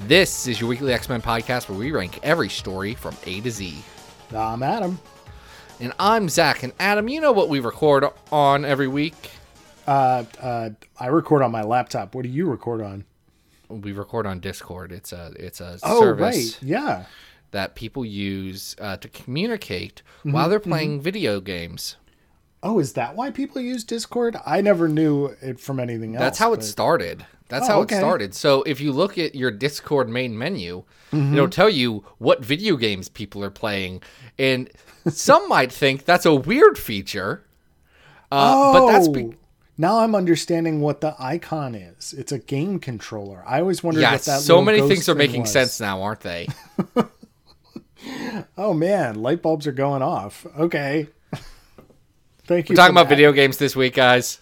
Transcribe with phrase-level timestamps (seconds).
[0.00, 3.50] This is your weekly X Men podcast where we rank every story from A to
[3.50, 3.82] Z.
[4.34, 4.98] I'm Adam.
[5.80, 6.62] And I'm Zach.
[6.62, 9.30] And Adam, you know what we record on every week?
[9.86, 12.14] Uh, uh, I record on my laptop.
[12.14, 13.04] What do you record on?
[13.68, 14.92] We record on Discord.
[14.92, 16.58] It's a it's a Oh, service right.
[16.62, 17.04] Yeah.
[17.52, 21.96] that people use uh, to communicate Mm-hmm, while they're playing video games.
[22.62, 24.36] Oh, is that why people use Discord?
[24.46, 26.20] I never knew it from anything else.
[26.22, 27.26] That's how it started.
[27.48, 27.96] That's Oh, how okay.
[27.96, 28.34] it started.
[28.34, 31.34] So if you look at your Discord main menu, Mm-hmm.
[31.34, 34.02] it'll tell you what video games people are playing,
[34.38, 34.70] and
[35.08, 37.44] some might think that's a weird feature.
[38.30, 39.34] Uh, Oh, but that's be-
[39.76, 42.14] now I'm understanding what the icon is.
[42.16, 43.44] It's a game controller.
[43.46, 44.12] I always wondered yeah.
[44.12, 45.52] what that So many things are making was.
[45.52, 46.48] sense now, aren't they?
[48.58, 50.46] Oh man, light bulbs are going off.
[50.58, 51.08] Okay.
[52.46, 52.74] Thank you.
[52.74, 53.14] We're talking about that.
[53.14, 54.38] video games this week, guys.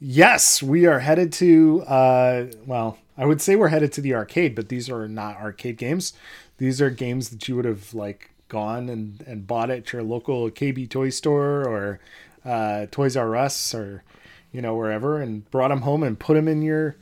[0.00, 1.82] Yes, we are headed to.
[1.82, 5.76] Uh, well, I would say we're headed to the arcade, but these are not arcade
[5.76, 6.12] games.
[6.58, 10.50] These are games that you would have like gone and, and bought at your local
[10.50, 12.00] KB toy store or
[12.44, 14.04] uh, Toys R Us or
[14.52, 16.96] you know wherever, and brought them home and put them in your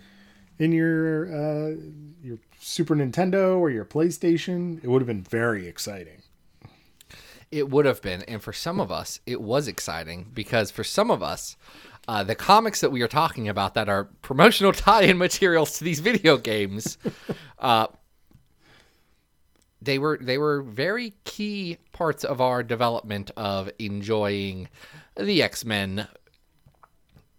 [0.59, 1.75] in your uh,
[2.23, 4.83] your Super Nintendo or your PlayStation.
[4.83, 6.22] It would have been very exciting.
[7.53, 11.11] It would have been, and for some of us, it was exciting because for some
[11.11, 11.57] of us,
[12.09, 16.01] uh, the comics that we are talking about that are promotional tie-in materials to these
[16.01, 16.99] video games,
[17.59, 17.87] uh,
[19.83, 24.69] they were they were very key parts of our development of enjoying
[25.17, 26.07] the X Men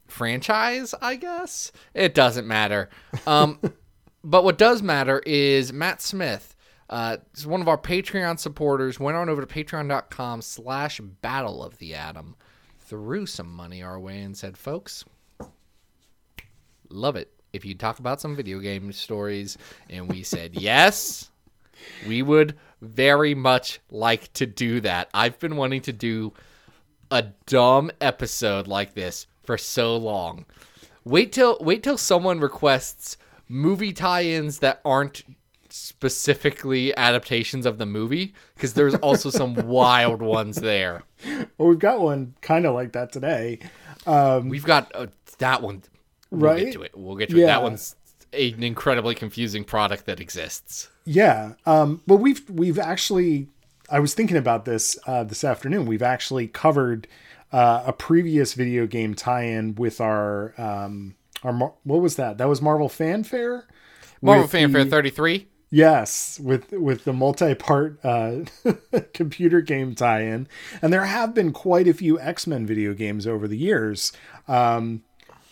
[0.07, 0.93] franchise.
[1.01, 2.89] I guess it doesn't matter.
[3.25, 3.59] Um,
[4.23, 6.52] but what does matter is Matt Smith.
[6.89, 11.95] Uh, one of our Patreon supporters went on over to patreon.com slash battle of the
[11.95, 12.35] atom,
[12.79, 15.05] threw some money our way and said, folks,
[16.89, 19.57] love it if you talk about some video game stories.
[19.89, 21.31] And we said, yes,
[22.07, 25.09] we would very much like to do that.
[25.13, 26.33] I've been wanting to do
[27.11, 30.45] a dumb episode like this for so long.
[31.05, 33.17] Wait till wait till someone requests
[33.49, 35.23] movie tie-ins that aren't
[35.73, 41.03] specifically adaptations of the movie because there's also some wild ones there.
[41.57, 43.59] Well, we've got one kind of like that today.
[44.05, 45.07] We've got uh,
[45.39, 45.83] that one.
[46.29, 46.65] We'll Right?
[46.65, 46.91] get to it.
[46.95, 47.45] We'll get to it.
[47.45, 47.95] That one's
[48.33, 50.89] an incredibly confusing product that exists.
[51.05, 53.47] Yeah, um, but we've we've actually.
[53.89, 55.85] I was thinking about this uh, this afternoon.
[55.85, 57.07] We've actually covered
[57.51, 62.37] uh, a previous video game tie-in with our um, our what was that?
[62.37, 63.65] That was Marvel Fanfare.
[64.21, 65.47] Marvel Fanfare the- 33.
[65.73, 68.41] Yes, with with the multi-part uh,
[69.15, 70.47] computer game tie-in,
[70.83, 74.11] and there have been quite a few X-Men video games over the years.
[74.47, 75.01] Um,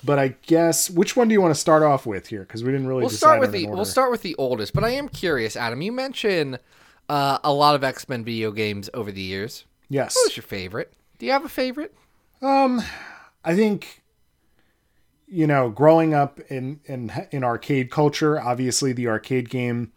[0.03, 2.41] but I guess which one do you want to start off with here?
[2.41, 2.99] Because we didn't really.
[3.01, 3.75] We'll start with the order.
[3.75, 5.81] we'll start with the oldest, but I am curious, Adam.
[5.81, 6.59] You mentioned
[7.09, 9.65] uh, a lot of X Men video games over the years.
[9.89, 10.93] Yes, What was your favorite?
[11.17, 11.95] Do you have a favorite?
[12.43, 12.83] Um,
[13.43, 14.00] I think
[15.31, 19.91] you know, growing up in in in arcade culture, obviously the arcade game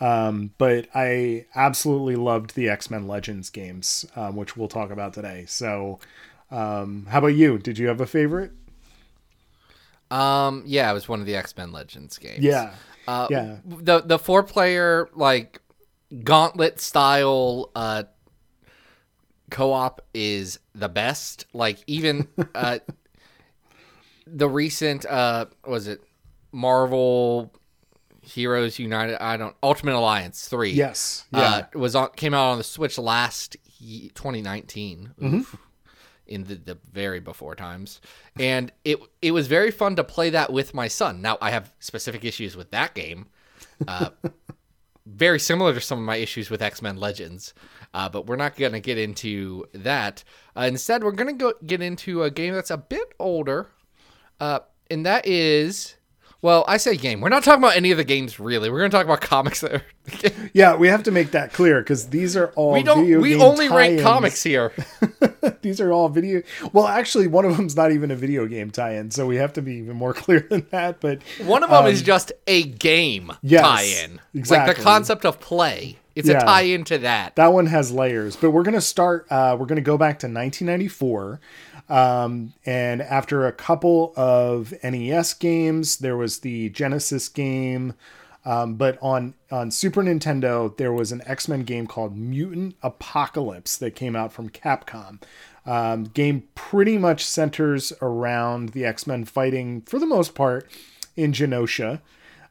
[0.00, 5.14] um, but I absolutely loved the X Men Legends games, um, which we'll talk about
[5.14, 5.44] today.
[5.48, 6.00] So,
[6.50, 7.58] um, how about you?
[7.58, 8.52] Did you have a favorite?
[10.10, 12.44] Um, yeah, it was one of the X Men Legends games.
[12.44, 12.74] Yeah,
[13.08, 13.56] uh, yeah.
[13.64, 15.60] The the four player like
[16.22, 18.04] gauntlet style uh
[19.50, 21.46] co-op is the best.
[21.54, 22.80] Like even uh
[24.26, 26.02] the recent uh was it
[26.52, 27.52] Marvel
[28.22, 30.70] Heroes United I don't Ultimate Alliance 3.
[30.72, 35.12] yes, yeah, Uh, was on came out on the Switch last ye- 2019.
[35.20, 35.36] Mm-hmm.
[35.36, 35.56] Oof.
[36.28, 38.00] In the, the very before times,
[38.36, 41.22] and it it was very fun to play that with my son.
[41.22, 43.26] Now I have specific issues with that game,
[43.86, 44.10] uh,
[45.06, 47.54] very similar to some of my issues with X Men Legends,
[47.94, 50.24] uh, but we're not going to get into that.
[50.56, 53.68] Uh, instead, we're going to go get into a game that's a bit older,
[54.40, 54.60] uh,
[54.90, 55.94] and that is.
[56.42, 57.22] Well, I say game.
[57.22, 58.70] We're not talking about any of the games really.
[58.70, 59.82] We're going to talk about comics that are.
[60.52, 60.76] yeah.
[60.76, 63.04] We have to make that clear because these are all we don't.
[63.20, 64.02] We only rank tie-ins.
[64.02, 64.72] comics here.
[65.62, 66.42] these are all video.
[66.72, 69.62] Well, actually, one of them's not even a video game tie-in, so we have to
[69.62, 71.00] be even more clear than that.
[71.00, 75.40] But One of them is just a game yes, tie-in, Exactly, like the concept of
[75.40, 75.96] play.
[76.14, 76.38] It's Yeah.
[76.38, 77.34] a tie into that.
[77.36, 80.18] that one has layers but we're going to start uh, we're going to go back
[80.20, 81.40] to 1994
[81.88, 87.94] um, and after a couple of nes games there was the genesis game.
[88.44, 93.96] Um, but on on super nintendo there was an x-men game called mutant apocalypse that
[93.96, 95.20] came out from capcom.
[95.64, 100.70] Um, game pretty much centers around the x-men fighting for the most part
[101.16, 102.00] in genosha.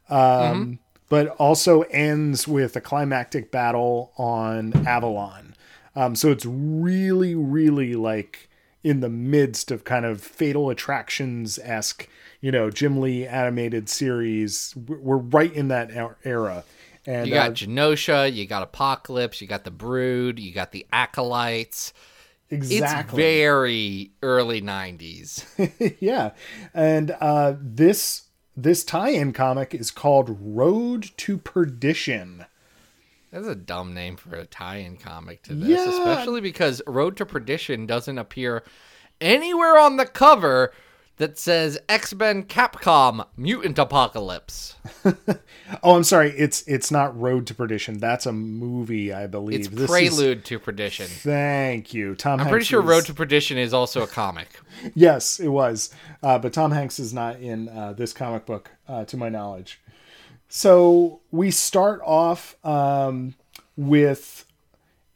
[0.10, 0.80] Um,
[1.10, 5.56] but also ends with a climactic battle on Avalon.
[5.96, 8.50] Um, so it's really, really like
[8.86, 12.08] in the midst of kind of Fatal Attractions esque,
[12.40, 14.76] you know, Jim Lee animated series.
[14.76, 16.64] We're right in that er- era.
[17.08, 20.86] And You got uh, Genosha, you got Apocalypse, you got the Brood, you got the
[20.94, 21.94] Acolytes.
[22.52, 23.24] exactly.
[23.24, 25.96] It's very early 90s.
[26.00, 26.34] yeah.
[26.72, 32.46] And uh, this this tie-in comic is called Road to Perdition.
[33.36, 35.90] That's a dumb name for a tie-in comic to this, Yeah.
[35.90, 38.64] especially because Road to Perdition doesn't appear
[39.20, 40.72] anywhere on the cover
[41.18, 44.76] that says X-Men Capcom Mutant Apocalypse.
[45.82, 46.30] Oh, I'm sorry.
[46.38, 47.98] It's it's not Road to Perdition.
[47.98, 49.62] That's a movie, I believe.
[49.62, 51.08] It's This is- Prelude to Perdition.
[51.08, 52.40] Thank you, Tom.
[52.40, 54.48] I'm pretty sure Road to Perdition is also a comic.
[54.94, 55.90] Yes, it was,
[56.22, 59.80] uh, but Tom Hanks is not in uh, this comic book, uh, to my knowledge.
[60.48, 63.36] So we start off um,
[63.76, 64.46] with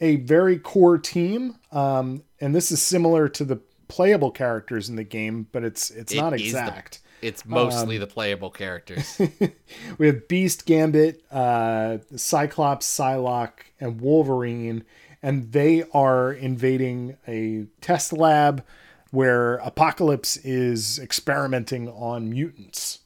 [0.01, 5.03] a very core team, um, and this is similar to the playable characters in the
[5.03, 6.99] game, but it's it's It not is the- exact.
[7.21, 9.19] It's mostly Um, the playable characters.
[9.97, 14.85] We have Beast, Gambit, uh, Cyclops, Psylocke, and Wolverine,
[15.21, 18.63] and they are invading a test lab
[19.11, 22.98] where Apocalypse is experimenting on mutants.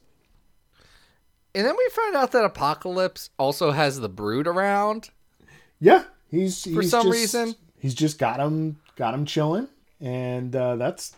[1.56, 5.10] And then we find out that Apocalypse also has the Brood around.
[5.80, 7.56] Yeah, he's for some reason.
[7.80, 9.68] he's just got him got him chilling,
[10.00, 11.16] and uh, that's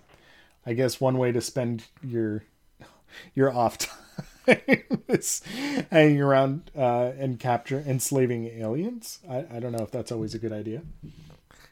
[0.66, 2.44] I guess one way to spend your
[3.34, 3.78] your off
[4.48, 4.58] time
[5.08, 5.42] is
[5.92, 9.20] hanging around uh, and capture enslaving aliens.
[9.30, 10.82] I, I don't know if that's always a good idea.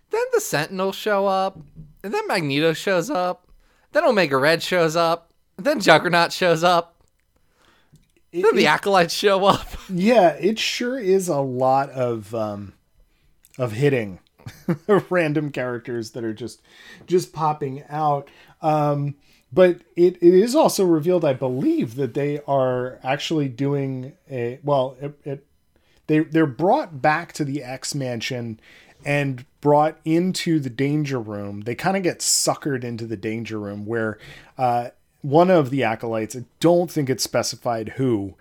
[0.10, 1.60] Then the Sentinels show up,
[2.04, 3.48] and then Magneto shows up,
[3.92, 6.93] then Omega Red shows up, then Juggernaut shows up,
[8.34, 9.68] It- then the it- Acolytes show up.
[9.90, 12.74] yeah, it sure is a lot of um,
[13.58, 14.20] of hitting
[15.10, 16.62] random characters that are just
[17.08, 18.28] just popping out.
[18.62, 19.16] Um,
[19.52, 24.98] but it, it is also revealed, I believe, that they are actually doing a well.
[25.00, 25.46] It, it
[26.08, 28.60] they they're brought back to the X Mansion
[29.06, 31.62] and brought into the danger room.
[31.62, 34.18] They kind of get suckered into the danger room where
[34.58, 34.90] uh,
[35.24, 38.36] one of the acolytes, I don't think it's specified who,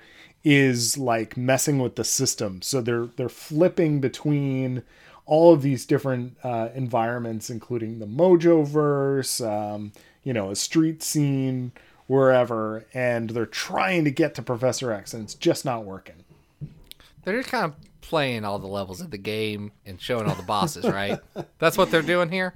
[0.44, 2.60] is like messing with the system.
[2.62, 4.82] So they're they're flipping between
[5.24, 9.92] all of these different uh, environments, including the Mojo verse, um,
[10.24, 11.72] you know, a street scene,
[12.08, 16.24] wherever, and they're trying to get to Professor X, and it's just not working.
[17.24, 20.42] They're just kind of playing all the levels of the game and showing all the
[20.42, 21.20] bosses, right?
[21.58, 22.52] That's what they're doing here.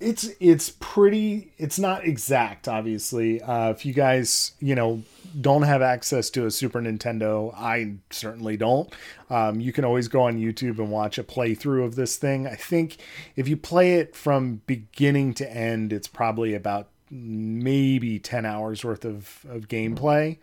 [0.00, 3.40] It's it's pretty it's not exact obviously.
[3.42, 5.02] Uh if you guys you know
[5.40, 8.92] don't have access to a super nintendo i certainly don't.
[9.28, 12.46] Um you can always go on youtube and watch a playthrough of this thing.
[12.46, 12.96] I think
[13.36, 19.04] if you play it from beginning to end it's probably about maybe 10 hours worth
[19.04, 20.38] of of gameplay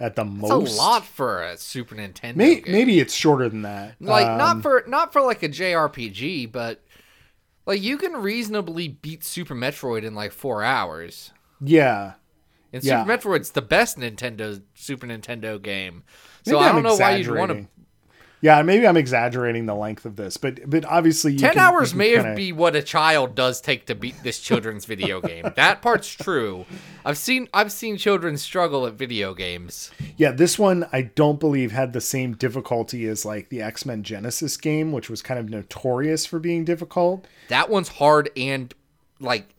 [0.00, 0.74] at the It's most.
[0.74, 2.72] a lot for a Super Nintendo May- game.
[2.72, 3.94] maybe it's shorter than that.
[4.00, 6.80] Like Um, not for not for like a JRPG, but
[7.66, 11.32] like you can reasonably beat Super Metroid in like four hours.
[11.60, 12.14] yeah
[12.72, 13.04] And Yeah.
[13.04, 16.04] Super Metroid's the best Nintendo Super Nintendo game.
[16.44, 17.68] So I don't know why you'd want to.
[18.42, 21.94] Yeah, maybe I'm exaggerating the length of this, but but obviously you Ten can- hours
[21.94, 25.46] may kinda- be what a child does take to beat this children's video game.
[25.54, 26.66] That part's true.
[27.04, 29.92] I've seen I've seen children struggle at video games.
[30.16, 34.02] Yeah, this one I don't believe had the same difficulty as like the X Men
[34.02, 37.24] Genesis game, which was kind of notorious for being difficult.
[37.46, 38.74] That one's hard and
[39.20, 39.54] like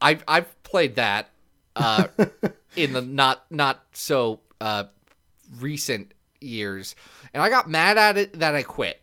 [0.00, 1.30] I've I've played that
[1.76, 2.08] uh
[2.76, 4.84] in the not not so uh
[5.60, 6.12] recent
[6.44, 6.94] years
[7.32, 9.00] and I got mad at it that I quit.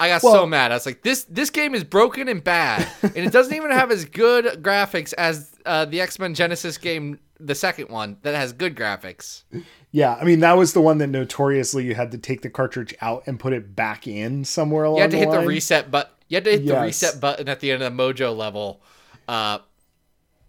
[0.00, 0.72] I got so mad.
[0.72, 3.90] I was like this this game is broken and bad and it doesn't even have
[3.90, 8.76] as good graphics as uh the X-Men Genesis game the second one that has good
[8.76, 9.42] graphics.
[9.90, 12.94] Yeah, I mean that was the one that notoriously you had to take the cartridge
[13.00, 15.90] out and put it back in somewhere along You had to the hit the reset
[15.90, 18.80] but you had to hit the reset button at the end of the Mojo level,
[19.28, 19.58] uh,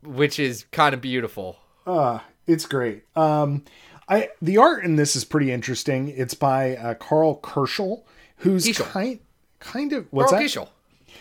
[0.03, 1.57] which is kind of beautiful.
[1.85, 3.03] Uh, it's great.
[3.15, 3.63] Um,
[4.07, 6.09] I the art in this is pretty interesting.
[6.09, 8.03] It's by uh, Carl Kerschel,
[8.37, 8.85] who's Kiesel.
[8.85, 9.19] kind
[9.59, 10.49] kind of what's Carl that?
[10.49, 10.69] Kiesel.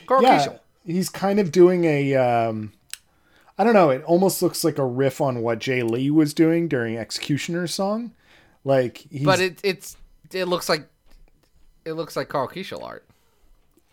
[0.07, 0.59] Carl yeah, Kiesel.
[0.85, 2.14] he's kind of doing a.
[2.14, 2.73] Um,
[3.57, 3.91] I don't know.
[3.91, 8.11] It almost looks like a riff on what Jae Lee was doing during X-Cutioner's Song.
[8.64, 9.97] Like, he's, But it it's
[10.33, 10.88] it looks like
[11.85, 13.07] it looks like Carl Kiesel art.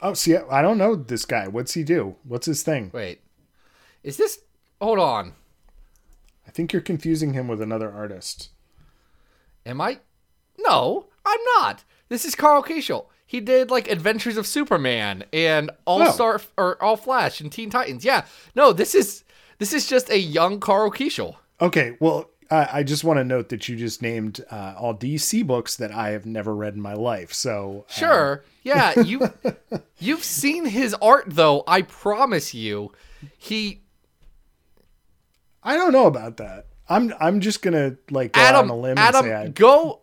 [0.01, 1.48] oh, see, I don't know this guy.
[1.48, 2.15] What's he do?
[2.24, 2.89] What's his thing?
[2.93, 3.21] Wait,
[4.03, 4.39] is this?
[4.81, 5.33] Hold on.
[6.48, 8.50] I think you're confusing him with another artist.
[9.65, 9.99] Am I?
[10.57, 11.83] No, I'm not.
[12.09, 13.05] This is Carl Kiesel.
[13.25, 16.11] He did like Adventures of Superman and All Oh.
[16.11, 18.03] Star or All Flash and Teen Titans.
[18.03, 18.25] Yeah.
[18.55, 19.23] No, this is
[19.59, 21.35] this is just a young Carl Kiesel.
[21.61, 25.45] Okay, well, I I just want to note that you just named uh, all DC
[25.47, 27.33] books that I have never read in my life.
[27.33, 28.43] So uh, Sure.
[28.63, 29.31] Yeah, you
[29.99, 31.63] you've seen his art though.
[31.67, 32.91] I promise you,
[33.37, 33.81] he
[35.63, 36.65] I don't know about that.
[36.91, 39.48] I'm I'm just gonna like go Adam out on a limb Adam and say I,
[39.48, 40.01] go.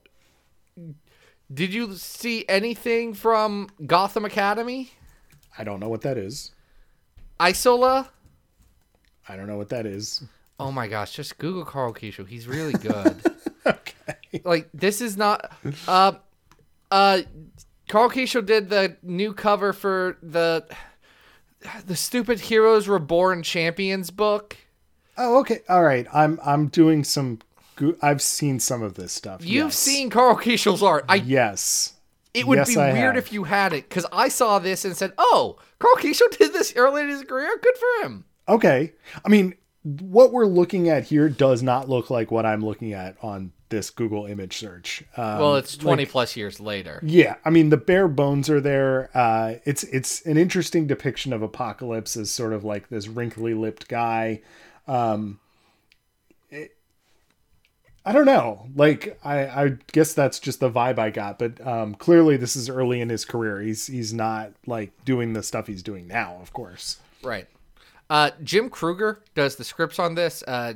[1.52, 4.90] Did you see anything from Gotham Academy?
[5.56, 6.52] I don't know what that is.
[7.40, 8.10] Isola?
[9.28, 10.24] I don't know what that is.
[10.58, 12.26] Oh my gosh, just Google Carl Kiesel.
[12.26, 13.22] He's really good.
[13.66, 14.40] Okay.
[14.44, 15.52] like this is not
[15.86, 16.12] uh
[16.90, 17.20] uh
[17.86, 20.66] Carl Kiesel did the new cover for the
[21.86, 24.56] the stupid Heroes Reborn Champions book.
[25.18, 25.60] Oh, okay.
[25.68, 26.06] All right.
[26.14, 27.40] I'm I'm doing some.
[27.76, 29.44] Go- I've seen some of this stuff.
[29.44, 29.76] You've yes.
[29.76, 31.04] seen Carl Kiesel's art.
[31.08, 31.94] I Yes.
[32.34, 33.24] it would Yes, be I weird have.
[33.24, 36.72] if you had it cuz I saw this and said, "Oh, Carl Kiesel did this
[36.76, 37.50] early in his career.
[37.62, 38.92] Good for him." Okay.
[39.24, 43.16] I mean, what we're looking at here does not look like what I'm looking at
[43.22, 45.04] on this Google image search.
[45.16, 47.00] Um, Well, it's 20 plus years later.
[47.02, 49.10] Yeah, I mean the bare bones are there.
[49.14, 53.86] Uh, it's it's an interesting depiction of Apocalypse as sort of like this wrinkly lipped
[53.88, 54.40] guy.
[54.88, 55.38] Um,
[56.50, 56.74] it-
[58.04, 58.66] I don't know.
[58.74, 61.38] Like I, I guess that's just the vibe I got.
[61.38, 63.60] But um, clearly, this is early in his career.
[63.60, 66.38] He's he's not like doing the stuff he's doing now.
[66.40, 66.98] Of course.
[67.22, 67.46] Right.
[68.08, 70.42] Uh, Jim Krueger does the scripts on this.
[70.48, 70.72] Uh,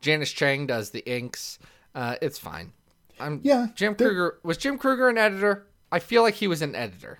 [0.00, 1.58] Janice Chiang does the inks.
[1.94, 2.72] Uh, it's fine.
[3.20, 5.66] I'm, Yeah, Jim Krueger was Jim Krueger an editor?
[5.92, 7.18] I feel like he was an editor.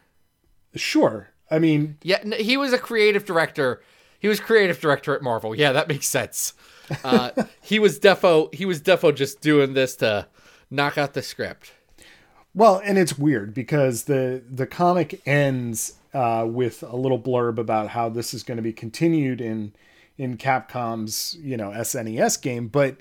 [0.75, 1.29] Sure.
[1.51, 3.83] I mean, Yeah, he was a creative director.
[4.23, 5.53] He was creative director at Marvel.
[5.53, 6.55] Yeah, that makes sense.
[7.03, 8.55] Uh, he was defo.
[8.55, 10.29] He was defo just doing this to
[10.71, 11.73] knock out the script.
[12.55, 17.89] Well, and it's weird because the the comic ends uh, with a little blurb about
[17.89, 19.73] how this is going to be continued in
[20.17, 22.99] in Capcom's you know SNES game, but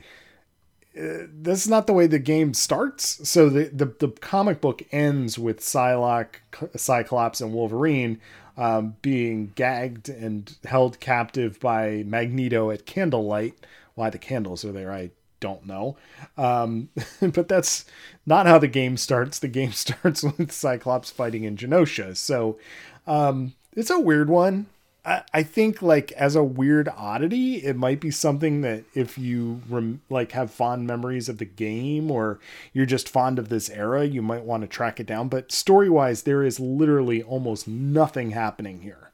[0.99, 3.29] uh, that's not the way the game starts.
[3.29, 6.37] So the the, the comic book ends with Psylocke,
[6.75, 8.19] Cyclops, and Wolverine
[8.61, 13.55] um, being gagged and held captive by Magneto at candlelight.
[13.95, 15.97] Why the candles are there, I don't know.
[16.37, 16.89] Um,
[17.19, 17.85] but that's
[18.23, 19.39] not how the game starts.
[19.39, 22.15] The game starts with Cyclops fighting in Genosha.
[22.15, 22.59] So
[23.07, 24.67] um, it's a weird one.
[25.03, 29.61] I, I think like as a weird oddity, it might be something that if you
[29.67, 32.39] rem- like have fond memories of the game or
[32.73, 35.27] you're just fond of this era, you might want to track it down.
[35.27, 39.09] But story wise, there is literally almost nothing happening here.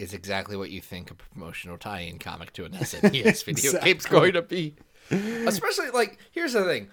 [0.00, 3.92] Is exactly what you think a promotional tie-in comic to an SNES video Exactly.
[3.92, 4.74] game's going to be.
[5.10, 6.88] Especially like here's the thing.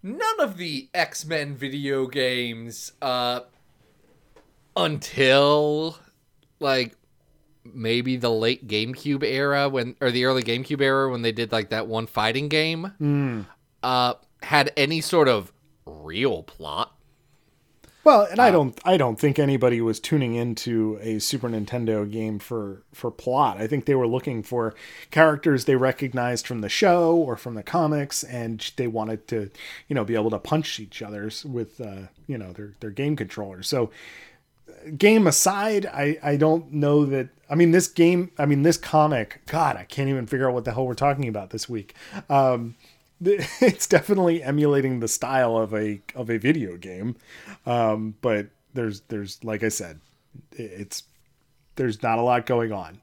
[0.00, 3.40] None of the X-Men video games uh
[4.76, 5.98] until
[6.60, 6.94] like
[7.64, 11.70] maybe the late GameCube era when or the early GameCube era when they did like
[11.70, 13.46] that one fighting game
[13.82, 15.52] uh had any sort of
[15.84, 16.94] real plot.
[18.04, 22.38] Well, and I don't I don't think anybody was tuning into a Super Nintendo game
[22.38, 23.58] for for plot.
[23.58, 24.74] I think they were looking for
[25.10, 29.50] characters they recognized from the show or from the comics and they wanted to,
[29.88, 33.14] you know, be able to punch each other's with uh, you know, their their game
[33.14, 33.68] controllers.
[33.68, 33.90] So
[34.96, 39.40] game aside, I I don't know that I mean this game, I mean this comic,
[39.46, 41.94] god, I can't even figure out what the hell we're talking about this week.
[42.28, 42.76] Um
[43.20, 47.16] it's definitely emulating the style of a of a video game
[47.66, 49.98] um but there's there's like i said
[50.52, 51.02] it's
[51.74, 53.00] there's not a lot going on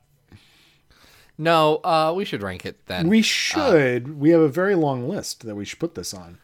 [1.37, 3.09] No, uh we should rank it then.
[3.09, 6.37] we should we have a very long list that we should put this on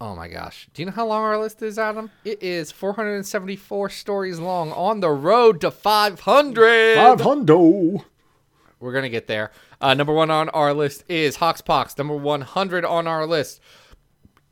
[0.00, 0.66] Oh my gosh.
[0.72, 2.10] Do you know how long our list is, Adam?
[2.24, 6.96] It is 474 stories long on the road to 500.
[6.96, 8.04] five hundo
[8.78, 9.50] We're going to get there.
[9.78, 11.98] Uh, number one on our list is Hoxpox.
[11.98, 13.60] Number 100 on our list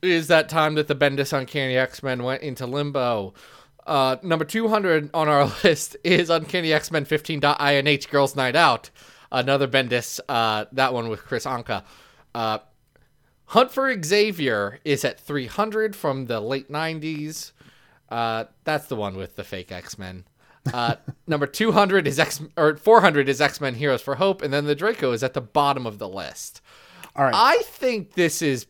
[0.02, 3.33] is that time that the Bendis Uncanny X Men went into limbo.
[3.87, 8.90] Uh, number 200 on our list is Uncanny X Men 15.inh Girls Night Out.
[9.33, 11.85] Another Bendis, uh, that one with Kris Anka.
[13.49, 17.52] Hunt for Xavier is at 300 from the late 90s.
[18.11, 20.25] Uh, that's the one with the fake X Men.
[20.73, 24.67] Uh, number 200 is X or 400 is X Men Heroes for Hope, and then
[24.67, 26.61] the Draco is at the bottom of the list.
[27.17, 27.35] All right.
[27.35, 28.67] I think this is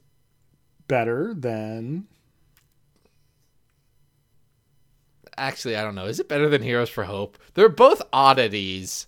[0.89, 2.07] Better than.
[5.37, 6.07] actually I don't know.
[6.07, 7.39] Is it better than Heroes for Hope?
[7.55, 9.07] They're both oddities.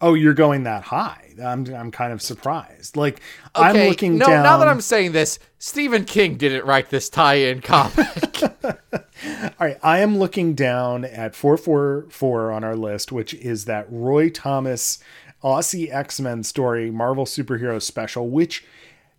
[0.00, 1.34] Oh, you're going that high.
[1.42, 2.96] I'm I'm kind of surprised.
[2.96, 3.20] Like
[3.54, 4.42] I'm Okay, looking no, down.
[4.42, 8.42] now that I'm saying this, Stephen King didn't write this tie-in comic.
[8.64, 14.30] All right, I am looking down at 444 on our list, which is that Roy
[14.30, 14.98] Thomas
[15.42, 18.64] Aussie X Men story, Marvel Superhero Special, which,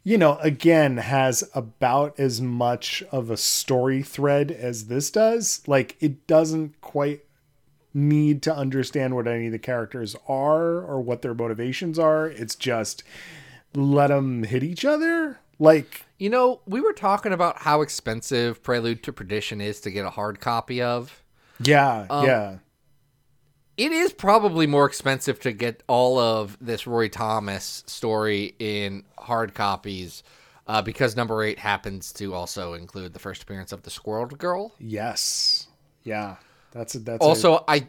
[0.03, 5.61] you know, again, has about as much of a story thread as this does.
[5.67, 7.21] Like, it doesn't quite
[7.93, 12.27] need to understand what any of the characters are or what their motivations are.
[12.27, 13.03] It's just
[13.73, 15.39] let them hit each other.
[15.57, 20.05] Like, you know, we were talking about how expensive Prelude to Perdition is to get
[20.05, 21.23] a hard copy of.
[21.59, 22.57] yeah, Um, yeah.
[23.75, 29.53] It is probably more expensive to get all of this Roy Thomas story in hard
[29.53, 30.21] copies
[30.67, 34.73] uh, because number eight happens to also include the first appearance of the Squirrel Girl.
[34.79, 35.67] Yes.
[36.03, 36.35] Yeah.
[36.71, 37.87] That's a, that's Also, I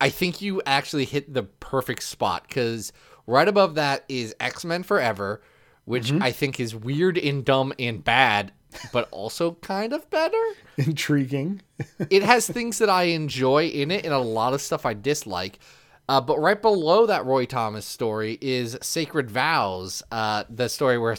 [0.00, 2.92] I think you actually hit the perfect spot because
[3.26, 5.42] right above that is X Men Forever,
[5.84, 8.52] which I think is weird and dumb and bad,
[8.92, 10.42] but also kind of better.
[10.76, 11.62] intriguing.
[12.10, 15.60] it has things that I enjoy in it and a lot of stuff I dislike.
[16.08, 21.16] Uh, but right below that Roy Thomas story is Sacred Vows, uh, the story where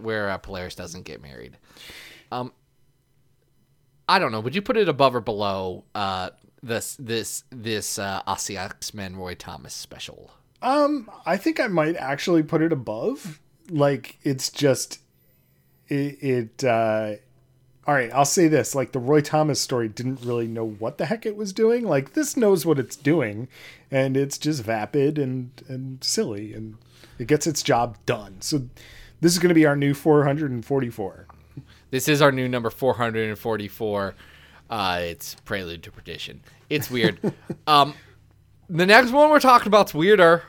[0.00, 1.58] where uh, Polaris doesn't get married.
[2.30, 2.52] Um,
[4.10, 4.40] I don't know.
[4.40, 6.30] Would you put it above or below uh,
[6.64, 10.32] this this this uh, Aussie X Men Roy Thomas special?
[10.60, 13.38] Um, I think I might actually put it above.
[13.70, 14.98] Like it's just
[15.86, 17.12] it, it uh
[17.86, 21.06] all right, I'll say this, like the Roy Thomas story didn't really know what the
[21.06, 21.84] heck it was doing.
[21.84, 23.46] Like this knows what it's doing
[23.92, 26.78] and it's just vapid and and silly and
[27.20, 28.40] it gets its job done.
[28.40, 28.62] So
[29.20, 31.26] this is going to be our new 444.
[31.90, 34.14] This is our new number 444.
[34.68, 36.40] Uh, it's Prelude to Perdition.
[36.68, 37.18] It's weird.
[37.66, 37.94] um,
[38.68, 40.44] the next one we're talking about's weirder.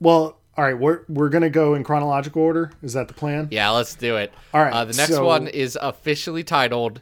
[0.00, 2.72] Well, all right, we're we're going to go in chronological order.
[2.82, 3.48] Is that the plan?
[3.50, 4.32] Yeah, let's do it.
[4.52, 7.00] All right, Uh, the next so- one is officially titled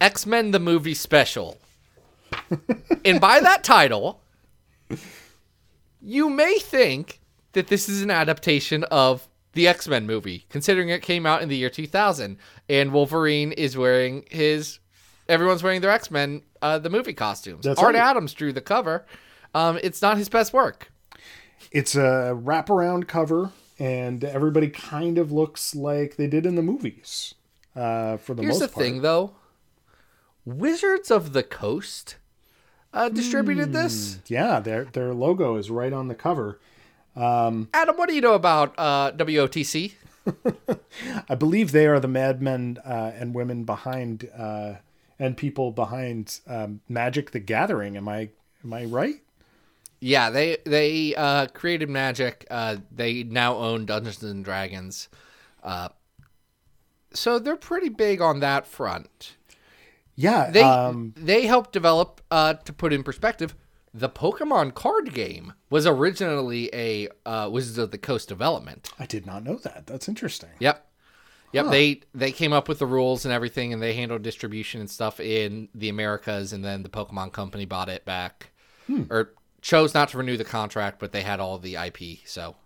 [0.00, 1.58] X Men the Movie Special.
[3.04, 4.20] and by that title,
[6.00, 7.20] you may think
[7.52, 11.48] that this is an adaptation of the X Men movie, considering it came out in
[11.48, 12.36] the year 2000
[12.68, 14.78] and Wolverine is wearing his.
[15.28, 17.64] Everyone's wearing their X Men, uh, the movie costumes.
[17.64, 18.02] That's Art right.
[18.02, 19.06] Adams drew the cover.
[19.54, 20.92] Um, it's not his best work.
[21.72, 27.34] It's a wraparound cover, and everybody kind of looks like they did in the movies.
[27.74, 28.84] Uh, for the Here's most the part.
[28.84, 29.34] thing, though
[30.44, 32.16] Wizards of the Coast
[32.92, 34.18] uh, distributed this.
[34.26, 36.60] Yeah, their their logo is right on the cover.
[37.16, 39.92] Adam, what do you know about uh, WOTC?
[41.28, 44.74] I believe they are the madmen uh, and women behind uh,
[45.18, 47.96] and people behind um, Magic: The Gathering.
[47.96, 48.30] Am I
[48.64, 49.16] am I right?
[50.00, 52.46] Yeah, they they uh, created Magic.
[52.50, 55.08] Uh, they now own Dungeons and Dragons.
[55.62, 55.88] Uh,
[57.12, 59.36] so they're pretty big on that front.
[60.16, 60.50] Yeah.
[60.50, 63.54] They um, they helped develop uh, to put in perspective.
[63.96, 68.90] The Pokemon card game was originally a uh, Wizards of the Coast development.
[68.98, 69.86] I did not know that.
[69.86, 70.50] That's interesting.
[70.58, 70.84] Yep.
[71.52, 74.90] Yep, they they came up with the rules and everything, and they handled distribution and
[74.90, 78.50] stuff in the Americas, and then the Pokemon Company bought it back,
[79.08, 82.18] or chose not to renew the contract, but they had all the IP.
[82.26, 82.56] So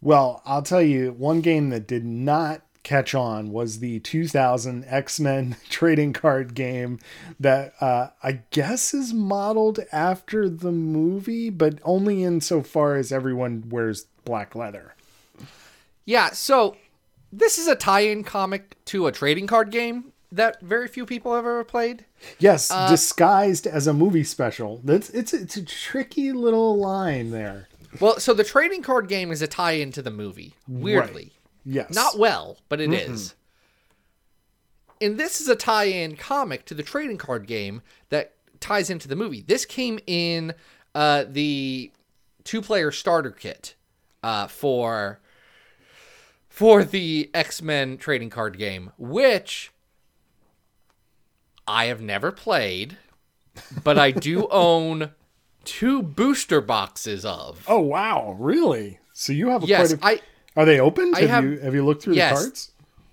[0.00, 5.20] Well, I'll tell you, one game that did not catch on was the 2000 X
[5.20, 6.98] Men trading card game
[7.38, 14.06] that uh, I guess is modeled after the movie, but only insofar as everyone wears
[14.24, 14.94] black leather.
[16.04, 16.76] yeah, so
[17.32, 21.44] this is a tie-in comic to a trading card game that very few people have
[21.44, 22.04] ever played.
[22.38, 24.80] Yes, Uh, disguised as a movie special.
[24.82, 27.68] That's it's it's a tricky little line there.
[28.00, 30.54] Well, so the trading card game is a tie-in to the movie.
[30.66, 31.32] Weirdly,
[31.64, 33.34] Yes, not well, but it is.
[35.00, 39.16] And this is a tie-in comic to the trading card game that ties into the
[39.16, 39.42] movie.
[39.42, 40.54] This came in
[40.94, 41.90] uh, the
[42.44, 43.74] two-player starter kit
[44.22, 45.20] uh, for
[46.48, 49.72] for the X-Men trading card game, which
[51.66, 52.98] I have never played,
[53.82, 55.12] but I do own
[55.64, 57.64] two booster boxes of.
[57.66, 58.98] Oh wow, really?
[59.12, 61.12] So you have a Yes, quite a, I Are they open?
[61.14, 62.30] Have, have- you have you looked through yes.
[62.38, 62.68] the cards?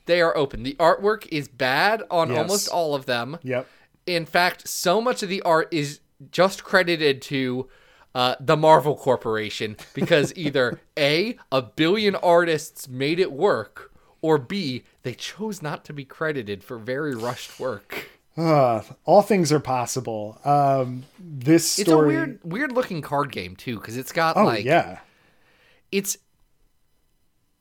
[0.06, 0.64] they are open.
[0.64, 2.38] The artwork is bad on Yes.
[2.40, 3.38] almost all of them.
[3.44, 3.68] Yep.
[4.08, 6.00] In fact, so much of the art is
[6.32, 7.70] just credited to
[8.16, 13.92] uh, the Marvel Corporation because either A, a billion artists made it work,
[14.24, 18.10] or B, they chose not to be credited for very rushed work.
[18.36, 20.40] Uh, all things are possible.
[20.44, 24.66] Um, this It's a weird, weird looking card game too, because it's got oh like
[24.66, 25.00] yeah.
[25.92, 26.18] it's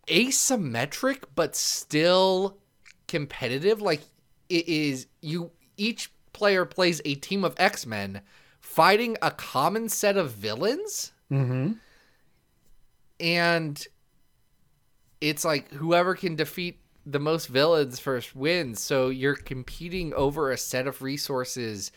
[0.09, 2.59] asymmetric but still
[3.07, 3.81] competitive.
[3.81, 4.01] Like
[4.49, 8.21] it is you each player plays a team of x-men
[8.61, 11.13] fighting a common set of villains.
[11.31, 11.73] Mm-hmm.
[13.21, 13.87] and
[15.21, 18.81] it's like whoever can defeat the most villains first wins.
[18.81, 21.91] So you're competing over a set of resources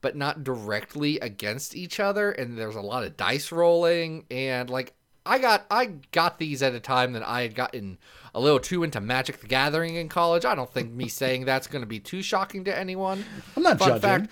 [0.00, 2.30] but not directly against each other.
[2.32, 4.26] And there's a lot of dice rolling.
[4.30, 4.92] And like
[5.26, 7.98] i got i got these at a time that i had gotten
[8.34, 11.66] a little too into magic the gathering in college i don't think me saying that's
[11.66, 13.24] going to be too shocking to anyone
[13.56, 14.00] I'm not fun judging.
[14.00, 14.30] fact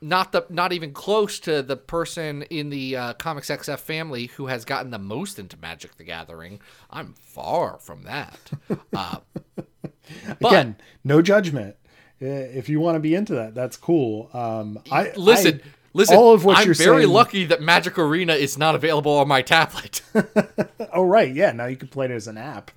[0.00, 4.46] not the not even close to the person in the uh, comics xf family who
[4.46, 6.60] has gotten the most into magic the gathering
[6.90, 8.50] i'm far from that
[8.94, 9.18] uh,
[10.40, 11.76] Again, no judgment.
[12.20, 14.30] Uh, If you want to be into that, that's cool.
[14.32, 17.98] Um, I listen I- listen All of what i'm you're very saying, lucky that magic
[17.98, 20.00] arena is not available on my tablet
[20.92, 21.52] Oh right, yeah.
[21.52, 22.70] Now you can play it as an app.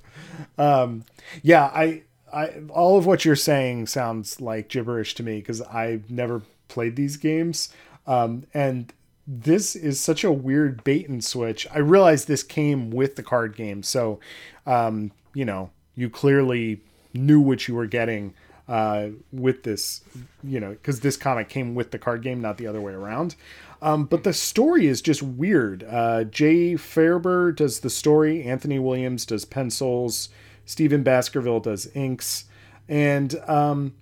[0.58, 1.06] Um,
[1.42, 2.04] yeah, I,
[2.34, 6.96] I, all of what you're saying sounds like gibberish to me because I've never played
[6.96, 7.74] these games,
[8.08, 8.94] um, and
[9.28, 11.68] this is such a weird bait and switch.
[11.74, 14.20] I realize this came with the card game, so
[14.66, 16.82] um, you know you clearly
[17.14, 18.34] knew what you were getting
[18.72, 20.02] uh, with this,
[20.46, 23.36] you know, because this comic came with the card game, not the other way around.
[23.82, 25.84] Um, but the story is just weird.
[25.84, 30.30] Uh, Jay Faerber does the story, Anthony Williams does pencils,
[30.66, 32.46] Stephen Baskerville does inks,
[32.88, 33.94] and um,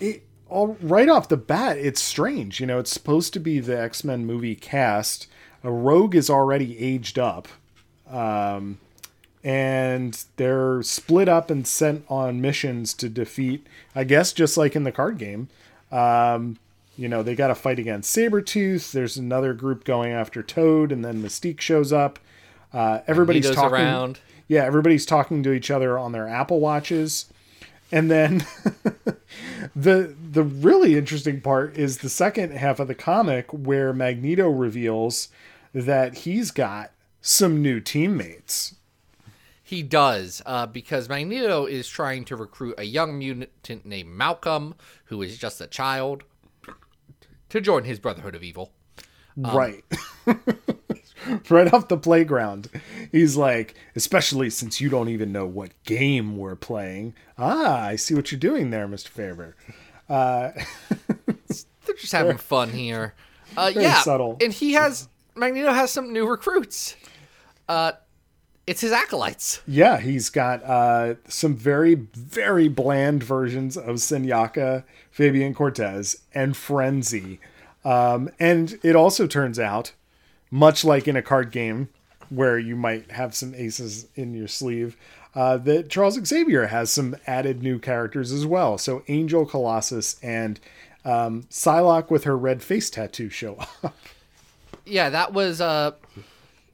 [0.00, 2.58] it all right off the bat, it's strange.
[2.58, 5.28] You know, it's supposed to be the X Men movie cast.
[5.62, 7.46] A Rogue is already aged up,
[8.10, 8.80] um,
[9.44, 13.66] and they're split up and sent on missions to defeat.
[13.94, 15.48] I guess just like in the card game.
[15.90, 16.58] Um,
[16.96, 18.92] you know, they got to fight against Sabretooth.
[18.92, 22.18] There's another group going after Toad, and then Mystique shows up.
[22.72, 24.20] Uh, everybody's talking around.
[24.48, 27.26] Yeah, everybody's talking to each other on their Apple Watches.
[27.90, 28.46] And then
[29.76, 35.28] the the really interesting part is the second half of the comic where Magneto reveals
[35.74, 38.74] that he's got some new teammates.
[39.62, 45.22] He does, uh, because Magneto is trying to recruit a young mutant named Malcolm, who
[45.22, 46.24] is just a child,
[47.48, 48.72] to join his Brotherhood of Evil.
[49.36, 49.84] right.
[51.48, 52.68] right off the playground.
[53.12, 57.14] He's like, especially since you don't even know what game we're playing.
[57.38, 59.10] Ah, I see what you're doing there, Mr.
[59.10, 59.54] Faerber.
[61.86, 63.14] They're just having fun here.
[63.56, 64.38] Uh, yeah, subtle.
[64.40, 66.96] and he has Magneto has some new recruits.
[67.68, 67.92] Uh,
[68.66, 69.60] it's his acolytes.
[69.66, 77.40] Yeah, he's got uh, some very, very bland versions of Senyaka, Fabian Cortez, and Frenzy.
[77.84, 79.92] Um, and it also turns out,
[80.50, 81.88] much like in a card game
[82.28, 84.96] where you might have some aces in your sleeve,
[85.34, 88.78] uh, that Charles Xavier has some added new characters as well.
[88.78, 90.60] So Angel Colossus and
[91.04, 93.94] um, Psylocke with her red face tattoo show up.
[94.84, 95.92] Yeah, that was uh,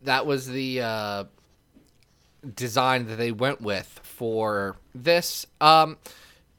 [0.05, 1.24] that was the uh,
[2.55, 5.46] design that they went with for this.
[5.61, 5.96] Um,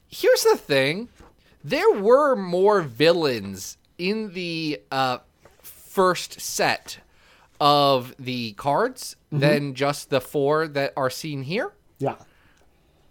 [0.07, 1.09] here's the thing:
[1.63, 5.19] there were more villains in the uh,
[5.61, 6.99] first set
[7.59, 11.73] of the cards than just the four that are seen here.
[11.99, 12.15] yeah.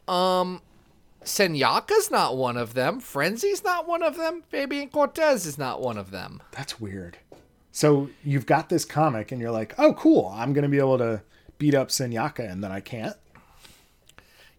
[0.07, 0.62] Um,
[1.22, 3.00] Senyaka's not one of them.
[3.00, 4.42] Frenzy's not one of them.
[4.48, 6.40] Fabian Cortez is not one of them.
[6.52, 7.18] That's weird.
[7.72, 10.33] So you've got this comic and you're like, oh, cool.
[10.35, 11.20] I'm going to be able to
[11.59, 13.16] beat up Senyaka and then I can't.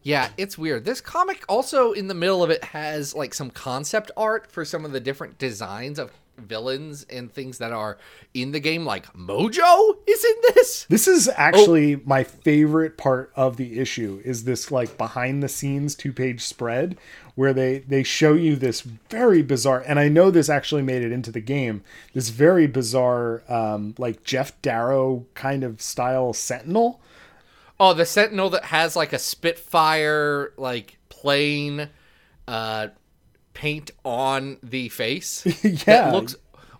[0.02, 0.86] Yeah, it's weird.
[0.86, 4.86] This comic also in the middle of it has like some concept art for some
[4.86, 7.98] of the different designs of villains and things that are
[8.34, 10.86] in the game like Mojo is in this.
[10.90, 15.96] This is actually my favorite part of the issue is this like behind the scenes
[15.96, 16.98] two page spread
[17.36, 21.12] where they they show you this very bizarre and I know this actually made it
[21.12, 27.02] into the game this very bizarre um like Geof Darrow kind of style sentinel
[27.82, 31.90] Oh, the Sentinel that has like a Spitfire like plane.
[32.48, 32.88] uh
[33.60, 35.46] paint on the face.
[35.64, 35.84] Yeah.
[35.86, 36.36] That looks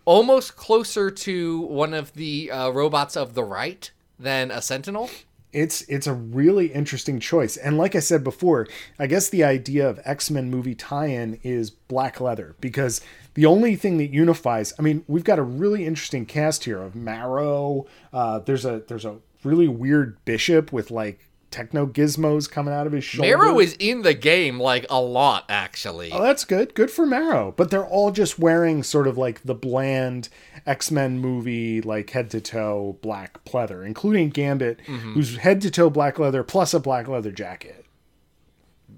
[0.06, 5.10] almost closer to one of the uh, robots of the right than a Sentinel.
[5.52, 8.68] it's it's a really interesting choice and like i said before
[9.00, 13.02] i guess the idea of x-men movie tie-in is black leather because
[13.34, 16.96] the only thing that unifies i mean we've got a really interesting cast here of
[16.96, 22.88] marrow uh, there's a there's a really weird bishop with like techno gizmos coming out
[22.88, 26.12] of his shoulder Marrow is in the game like a lot, actually.
[26.12, 26.74] Oh, that's good.
[26.74, 27.54] Good for Marrow.
[27.56, 30.30] But they're all just wearing sort of like the bland
[30.66, 35.14] X Men movie, like head to toe black pleather, including Gambit, mm-hmm.
[35.14, 37.86] who's head to toe black leather plus a black leather jacket.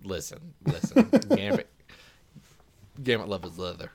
[0.04, 1.10] Listen, listen.
[1.36, 1.70] Gambit.
[3.02, 3.92] Gambit love his leather.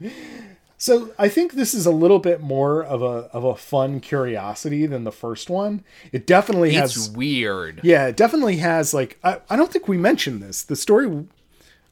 [0.80, 4.86] So I think this is a little bit more of a of a fun curiosity
[4.86, 5.82] than the first one.
[6.12, 7.80] It definitely It's has weird.
[7.82, 10.62] Yeah, it definitely has like I, I don't think we mentioned this.
[10.62, 11.24] The story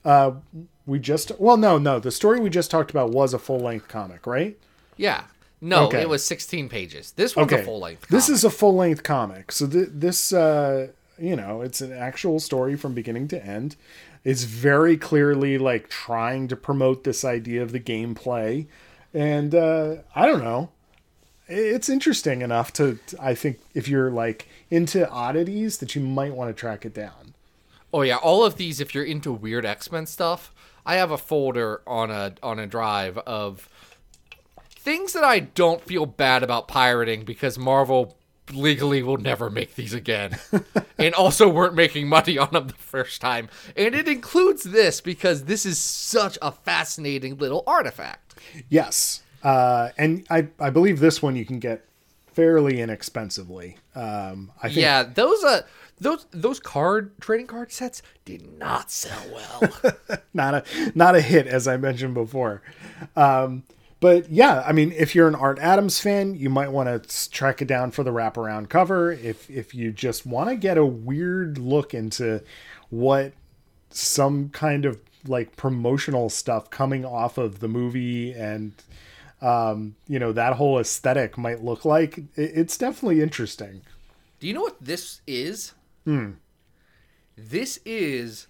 [0.05, 0.33] uh
[0.87, 4.25] we just well no, no, the story we just talked about was a full-length comic,
[4.27, 4.57] right?
[4.96, 5.25] Yeah.
[5.61, 6.03] No, Okay.
[6.03, 7.11] it was 16 pages.
[7.12, 7.62] This one's Okay.
[7.62, 8.07] a full length.
[8.09, 9.51] This is a full-length comic.
[9.51, 13.75] So th- this uh you know, it's an actual story from beginning to end.
[14.27, 18.67] It's very clearly like trying to promote this idea of the gameplay.
[19.15, 20.71] And uh I don't know.
[21.47, 26.49] It's interesting enough to I think if you're like into oddities that you might want
[26.51, 27.35] to track it down.
[27.93, 28.81] Oh yeah, all of these.
[28.81, 30.53] If you're into weird X Men stuff,
[30.85, 33.69] I have a folder on a on a drive of
[34.71, 38.17] things that I don't feel bad about pirating because Marvel
[38.52, 40.38] legally will never make these again,
[40.98, 43.48] and also weren't making money on them the first time.
[43.76, 48.35] And it includes this because this is such a fascinating little artifact.
[48.68, 49.22] Yes.
[49.42, 51.85] Uh, and I, I believe this one you can get
[52.32, 53.78] fairly inexpensively.
[53.94, 55.62] Um, I think Yeah, those uh
[55.98, 59.96] those those card trading card sets did not sell well.
[60.35, 62.62] not a not a hit as I mentioned before.
[63.16, 63.62] Um,
[64.00, 67.62] but yeah, I mean, if you're an Art Adams fan, you might want to track
[67.62, 69.11] it down for the wraparound cover.
[69.11, 72.42] If if you just want to get a weird look into
[72.90, 73.32] what
[73.90, 78.72] some kind of like promotional stuff coming off of the movie and
[79.40, 83.80] um, you know that whole aesthetic might look like, it, it's definitely interesting.
[84.40, 85.72] Do you know what this is?
[86.04, 86.32] Hmm.
[87.37, 88.46] This is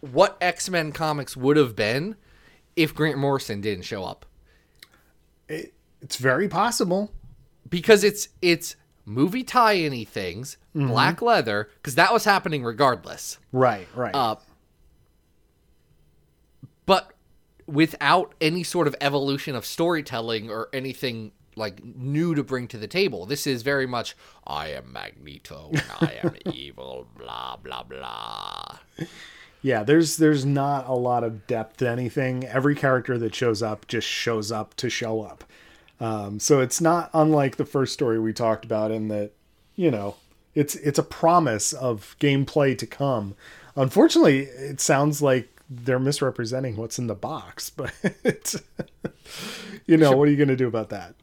[0.00, 2.16] what X Men comics would have been
[2.74, 4.24] if Grant Morrison didn't show up.
[5.48, 7.12] It, it's very possible.
[7.68, 13.38] Because it's it's movie tie-in things, black leather, because that was happening regardless.
[13.52, 14.14] Right, right.
[14.14, 14.36] Uh,
[16.84, 17.12] but
[17.66, 22.86] without any sort of evolution of storytelling or anything like new to bring to the
[22.86, 23.26] table.
[23.26, 24.14] This is very much
[24.46, 28.78] I am Magneto and I am evil, blah blah blah.
[29.66, 32.44] Yeah, there's there's not a lot of depth to anything.
[32.44, 35.42] Every character that shows up just shows up to show up.
[35.98, 39.32] Um, so it's not unlike the first story we talked about in that,
[39.74, 40.14] you know,
[40.54, 43.34] it's it's a promise of gameplay to come.
[43.74, 48.54] Unfortunately, it sounds like they're misrepresenting what's in the box, but
[49.86, 51.16] you know, what are you going to do about that?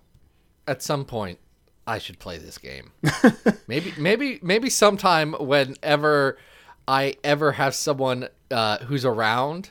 [0.68, 1.40] At some point,
[1.88, 2.92] I should play this game.
[3.70, 6.38] maybe maybe maybe sometime whenever
[6.88, 9.70] I ever have someone uh, who's around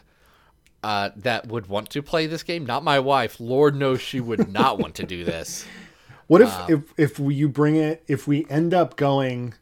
[0.83, 2.67] uh, that would want to play this game.
[2.67, 3.39] Not my wife.
[3.39, 5.67] Lord knows she would not want to do this.
[6.29, 9.53] What if if if we, you bring it if we end up going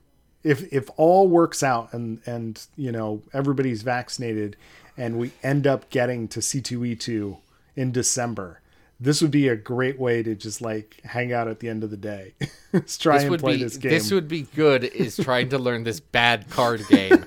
[0.44, 4.56] if if all works out and and you know everybody's vaccinated
[4.96, 7.38] and we end up getting to C2E2
[7.74, 8.60] in December.
[9.00, 11.90] This would be a great way to just like hang out at the end of
[11.90, 12.34] the day.
[12.72, 13.90] Let's try this and play be this game.
[13.90, 17.24] this would be good is trying to learn this bad card game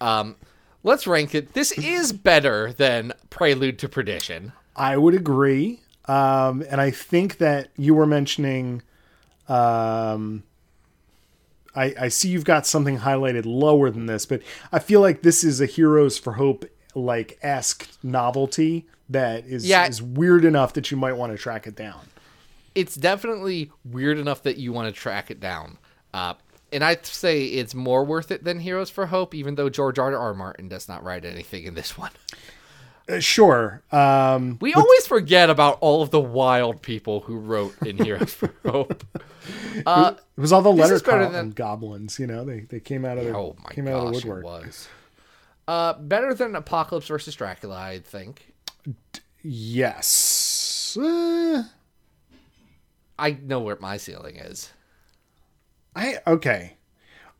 [0.00, 0.36] um
[0.82, 5.80] let's rank it this is better than prelude to perdition I would agree.
[6.04, 8.82] Um, and I think that you were mentioning
[9.48, 10.44] um,
[11.74, 15.42] I, I see you've got something highlighted lower than this, but I feel like this
[15.44, 19.86] is a Heroes for Hope like esque novelty that is Yeah.
[19.86, 22.06] is weird enough that you might want to track it down.
[22.74, 25.76] it's definitely weird enough that you want to track it down
[26.14, 26.34] uh
[26.72, 30.16] and I'd say it's more worth it than Heroes for Hope, even though George R.
[30.16, 30.34] R.
[30.34, 32.10] Martin does not write anything in this one.
[33.08, 33.82] Uh, sure.
[33.90, 38.52] Um, We always forget about all of the wild people who wrote in Heroes for
[38.66, 39.02] Hope.
[39.86, 42.18] Uh, it was all the letter than- goblins.
[42.18, 44.24] You know, they they came out of the oh my came out of the gosh,
[44.24, 44.44] it woodwork.
[44.44, 44.88] was.
[45.66, 48.52] Uh, better than Apocalypse versus Dracula, I think.
[49.42, 50.96] Yes.
[51.00, 51.62] Uh,
[53.18, 54.72] I know where my ceiling is.
[55.98, 56.76] I okay.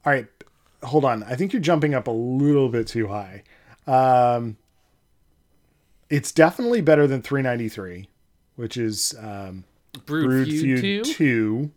[0.05, 0.27] All right.
[0.83, 1.23] Hold on.
[1.25, 3.43] I think you're jumping up a little bit too high.
[3.87, 4.57] Um
[6.11, 8.09] it's definitely better than 393,
[8.57, 9.65] which is um
[10.07, 11.13] Brood, Brood Feud, Feud 2.
[11.15, 11.71] 2.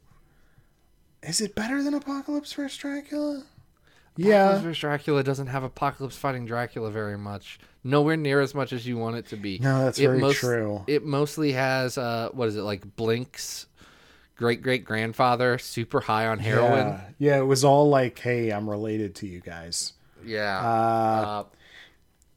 [1.24, 3.44] Is it better than Apocalypse vs Dracula?
[4.18, 4.50] Yeah.
[4.52, 4.70] Apocalypse Yeah.
[4.70, 4.78] vs.
[4.80, 7.60] Dracula doesn't have Apocalypse fighting Dracula very much.
[7.84, 9.58] Nowhere near as much as you want it to be.
[9.60, 10.84] No, that's it very true.
[10.88, 12.96] It mostly has uh, what is it like?
[12.96, 13.66] Blink's
[14.42, 16.88] great great grandfather, super high on heroin.
[16.88, 17.02] Yeah.
[17.20, 19.94] yeah, it was all like, hey, I'm related to you guys.
[20.26, 20.60] Yeah.
[20.60, 21.44] Uh, Uh,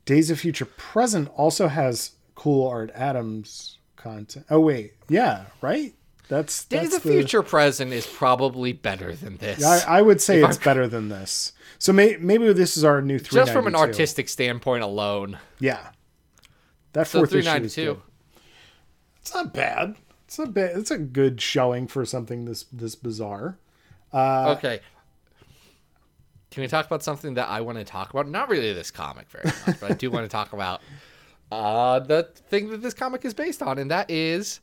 [0.04, 4.44] Days of Future Present also has cool Art Adams content.
[4.50, 5.94] Oh wait, yeah, right.
[6.28, 9.64] That's Days that's of the- Future Present is probably better than this.
[9.64, 11.52] I, I would say If it's I'm- better than this.
[11.78, 13.40] So may, maybe this is our new three.
[13.40, 15.38] Just from an artistic standpoint alone.
[15.58, 15.88] yeah.
[16.92, 17.84] That So fourth three issue is two.
[17.94, 18.00] good.
[19.22, 19.96] It's not bad.
[20.34, 20.76] It's not bad.
[20.76, 23.56] It's a good showing for something this this bizarre.
[24.12, 24.80] Uh, Okay.
[26.50, 28.28] Can we talk about something that I want to talk about?
[28.28, 30.80] Not really this comic very much, but I do want to talk about
[31.52, 34.58] uh, the thing that this comic is based on, and that is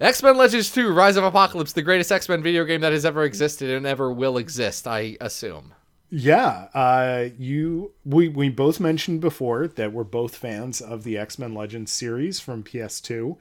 [0.00, 3.04] X Men Legends 2 Rise of Apocalypse, the greatest X Men video game that has
[3.04, 5.74] ever existed and ever will exist, I assume.
[6.10, 11.40] Yeah, uh, you we we both mentioned before that we're both fans of the X
[11.40, 13.36] Men Legends series from PS2.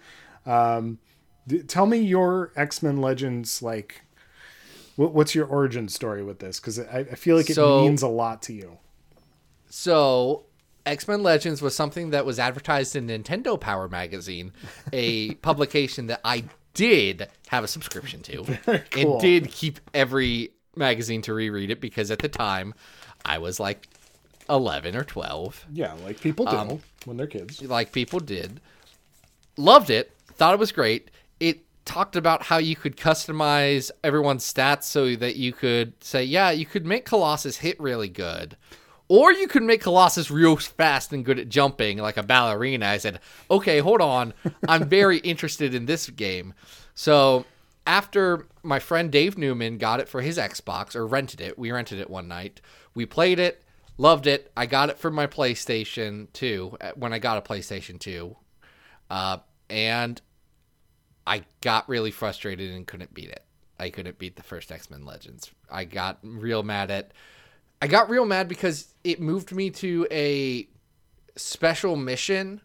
[0.47, 0.97] Um,
[1.47, 4.01] d- tell me your X Men Legends like.
[4.95, 6.59] What, what's your origin story with this?
[6.59, 8.79] Because I, I feel like it So- means a lot to you.
[9.69, 10.45] So,
[10.85, 14.53] X Men Legends was something that was advertised in Nintendo Power Magazine,
[14.93, 18.43] a publication that I did have a subscription to,
[18.91, 19.13] cool.
[19.13, 22.73] and did keep every magazine to reread it because at the time
[23.25, 23.87] I was like
[24.49, 27.61] 11 or 12, Yeah, like people do Um, when they're kids.
[27.61, 28.61] like people did.
[29.57, 31.09] Loved it, thought it was great.
[31.39, 36.51] It talked about how you could customize everyone's stats so that you could say, yeah,
[36.51, 38.57] you could make Colossus hit really good.
[39.09, 42.87] Or you could make Colossus real fast and good at jumping like a ballerina.
[42.87, 44.33] I said, okay, hold on.
[44.67, 46.53] I'm very interested in this game.
[46.93, 47.45] So
[47.85, 51.99] after my friend Dave Newman got it for his Xbox or rented it, we rented
[51.99, 52.59] it one night.
[52.93, 53.63] We played it,
[53.97, 54.51] loved it.
[54.57, 58.35] I got it for my PlayStation 2 uh, when I got a PlayStation 2.
[59.09, 59.37] Uh,
[59.69, 60.21] and
[61.27, 63.43] I got really frustrated and couldn't beat it.
[63.79, 65.51] I couldn't beat the first X Men Legends.
[65.69, 67.11] I got real mad at.
[67.81, 70.67] I got real mad because it moved me to a
[71.35, 72.61] special mission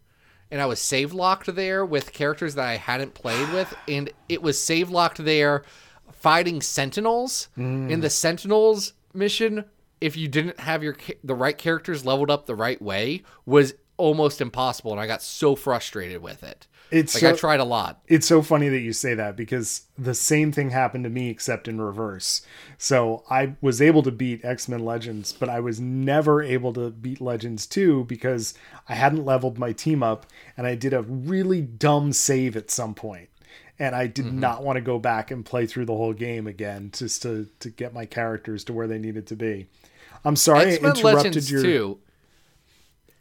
[0.53, 4.43] and I was save locked there with characters that I hadn't played with, and it
[4.43, 5.65] was save locked there
[6.13, 7.49] fighting Sentinels.
[7.57, 7.91] Mm.
[7.91, 9.65] In the Sentinels mission,
[10.03, 10.95] if you didn't have your
[11.25, 15.57] the right characters leveled up the right way, was almost impossible, and I got so
[15.57, 16.67] frustrated with it.
[16.93, 18.03] It's like so- I tried a lot.
[18.07, 21.67] It's so funny that you say that because the same thing happened to me except
[21.67, 22.43] in reverse.
[22.77, 26.91] So I was able to beat X Men Legends, but I was never able to
[26.91, 28.53] beat Legends 2 because
[28.89, 30.27] I hadn't leveled my team up
[30.57, 33.31] and I did a really dumb save at some point.
[33.79, 34.41] And I did mm-hmm.
[34.41, 37.71] not want to go back and play through the whole game again just to, to
[37.71, 39.67] get my characters to where they needed to be.
[40.25, 41.97] I'm sorry I X Men interrupted Legends your.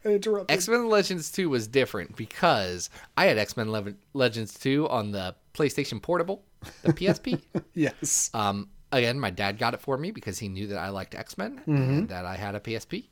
[0.03, 0.09] 2.
[0.09, 0.51] Interrupted.
[0.55, 5.35] X Men Legends 2 was different because I had X Men Legends 2 on the
[5.53, 6.43] PlayStation Portable,
[6.83, 7.41] the PSP.
[7.73, 8.29] yes.
[8.33, 11.37] Um, again, my dad got it for me because he knew that I liked X
[11.37, 13.05] Men and that I had a PSP,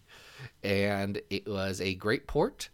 [0.64, 2.70] and it was a great port.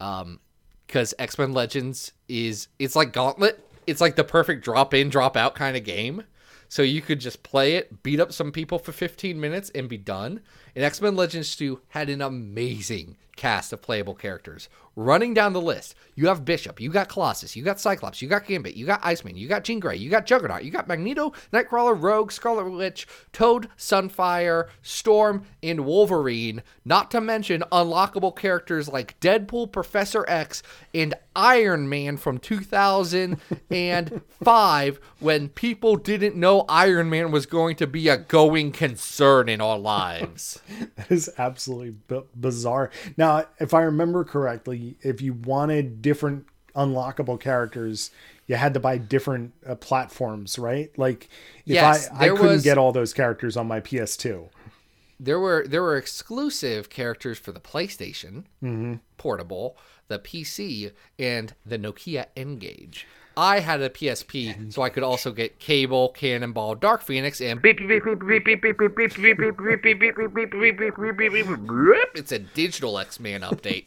[0.00, 0.40] Um,
[0.86, 3.62] because X Men Legends is it's like Gauntlet.
[3.86, 6.22] It's like the perfect drop in, drop out kind of game.
[6.70, 9.96] So you could just play it, beat up some people for 15 minutes, and be
[9.96, 10.40] done.
[10.84, 14.68] X Men Legends 2 had an amazing cast of playable characters.
[14.96, 18.46] Running down the list, you have Bishop, you got Colossus, you got Cyclops, you got
[18.46, 22.02] Gambit, you got Iceman, you got Jean Grey, you got Juggernaut, you got Magneto, Nightcrawler,
[22.02, 26.64] Rogue, Scarlet Witch, Toad, Sunfire, Storm, and Wolverine.
[26.84, 35.48] Not to mention unlockable characters like Deadpool, Professor X, and Iron Man from 2005 when
[35.50, 40.60] people didn't know Iron Man was going to be a going concern in our lives.
[40.96, 42.90] That is absolutely b- bizarre.
[43.16, 48.10] Now, if I remember correctly, if you wanted different unlockable characters,
[48.46, 50.90] you had to buy different uh, platforms, right?
[50.98, 51.24] Like,
[51.66, 54.48] if Yes, I, I couldn't was- get all those characters on my PS2.
[55.20, 58.44] there were there were exclusive characters for the PlayStation
[59.16, 59.76] portable,
[60.08, 63.06] the PC, and the Nokia N-Gage.
[63.38, 67.80] I had a PSP, so I could also get Cable, Cannonball, Dark Phoenix, and it's
[72.32, 73.84] a digital X-Man update.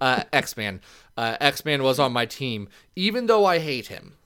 [0.00, 0.80] Uh, X-Man,
[1.16, 4.16] uh, X-Man was on my team, even though I hate him.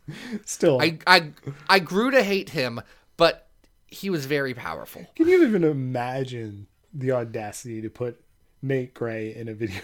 [0.44, 1.30] Still, I I
[1.68, 2.80] I grew to hate him,
[3.16, 3.46] but
[3.86, 5.06] he was very powerful.
[5.14, 8.20] can you even imagine the audacity to put
[8.60, 9.82] Nate Gray in a video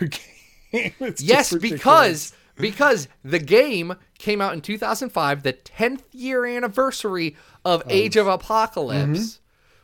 [0.73, 0.93] game?
[1.19, 1.61] Yes, ridiculous.
[1.61, 8.27] because because the game came out in 2005, the 10th year anniversary of Age of
[8.27, 9.19] Apocalypse.
[9.19, 9.37] Mm-hmm.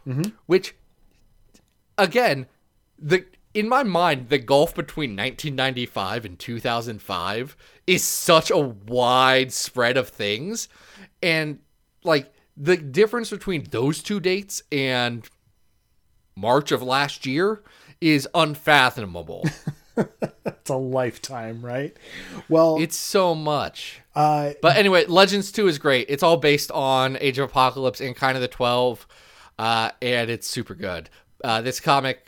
[0.07, 0.31] Mm-hmm.
[0.47, 0.77] which
[1.99, 2.47] again,
[2.97, 7.57] the in my mind, the gulf between 1995 and 2005
[7.87, 10.69] is such a wide spread of things,
[11.23, 11.59] and
[12.05, 15.29] like the difference between those two dates and
[16.37, 17.63] March of last year
[18.01, 19.45] is unfathomable.
[19.97, 21.97] It's a lifetime, right?
[22.49, 24.01] Well, it's so much.
[24.15, 26.07] uh, But anyway, Legends 2 is great.
[26.09, 29.07] It's all based on Age of Apocalypse and kind of the 12,
[29.59, 31.09] uh, and it's super good.
[31.45, 32.27] Uh, this comic,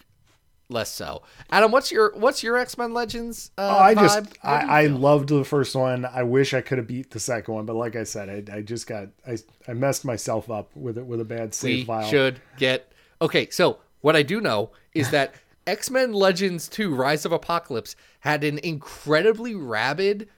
[0.69, 1.23] less so.
[1.51, 3.51] Adam, what's your what's your X Men Legends?
[3.59, 4.27] Uh, I just vibe?
[4.35, 6.05] You I, I loved the first one.
[6.05, 8.61] I wish I could have beat the second one, but like I said, I, I
[8.61, 12.07] just got I, I messed myself up with it with a bad save we file.
[12.09, 12.93] should get
[13.23, 13.49] okay.
[13.51, 15.35] So what I do know is that
[15.69, 20.29] X Men Legends 2: Rise of Apocalypse had an incredibly rabid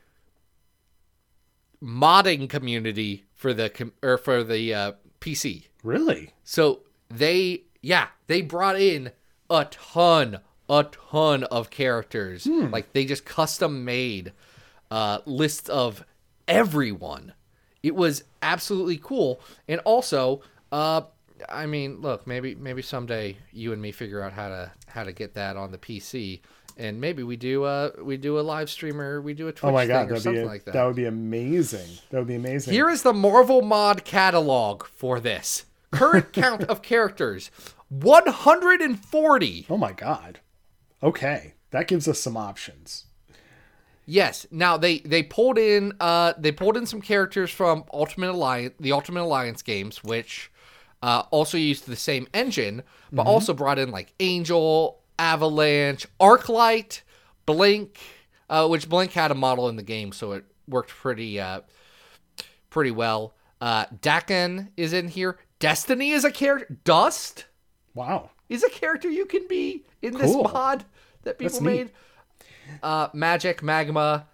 [1.83, 5.69] modding community for the com- or for the uh, PC.
[5.85, 6.33] Really?
[6.43, 9.13] So they, yeah, they brought in
[9.49, 12.45] a ton, a ton of characters.
[12.47, 14.33] Like they just custom made
[14.91, 16.05] uh, lists of
[16.49, 17.35] everyone.
[17.83, 21.03] It was absolutely cool, and also, uh,
[21.49, 25.13] I mean, look, maybe maybe someday you and me figure out how to how to
[25.13, 26.41] get that on the PC.
[26.77, 29.73] And maybe we do a we do a live streamer, we do a Twitch Oh
[29.73, 30.73] my thing god, or that'd be something a- like that.
[30.75, 31.89] that would be amazing.
[32.11, 32.73] That would be amazing.
[32.73, 35.67] Here is the Marvel Mod catalog for this.
[35.91, 37.51] Current count of characters
[37.89, 39.67] 140.
[39.69, 40.41] oh my god.
[41.03, 43.07] Okay, that gives us some options.
[44.07, 44.47] Yes.
[44.51, 48.93] Now they they pulled in uh they pulled in some characters from Ultimate Alliance the
[48.93, 50.50] Ultimate Alliance games which
[51.03, 52.83] uh also used the same engine
[53.13, 57.03] but also brought in like Angel, Avalanche, Arclight,
[57.47, 57.99] Blink
[58.49, 61.61] uh which Blink had a model in the game so it worked pretty uh
[62.71, 63.35] pretty well.
[63.61, 65.39] Uh Daken is in here.
[65.59, 66.77] Destiny is a character.
[66.85, 67.47] Dust
[67.95, 68.31] Wow.
[68.49, 70.45] is a character you can be in this Cool.
[70.45, 70.85] mod
[71.25, 71.77] that people That's neat.
[71.77, 71.91] made.
[72.83, 74.27] Uh, Magic, Magma,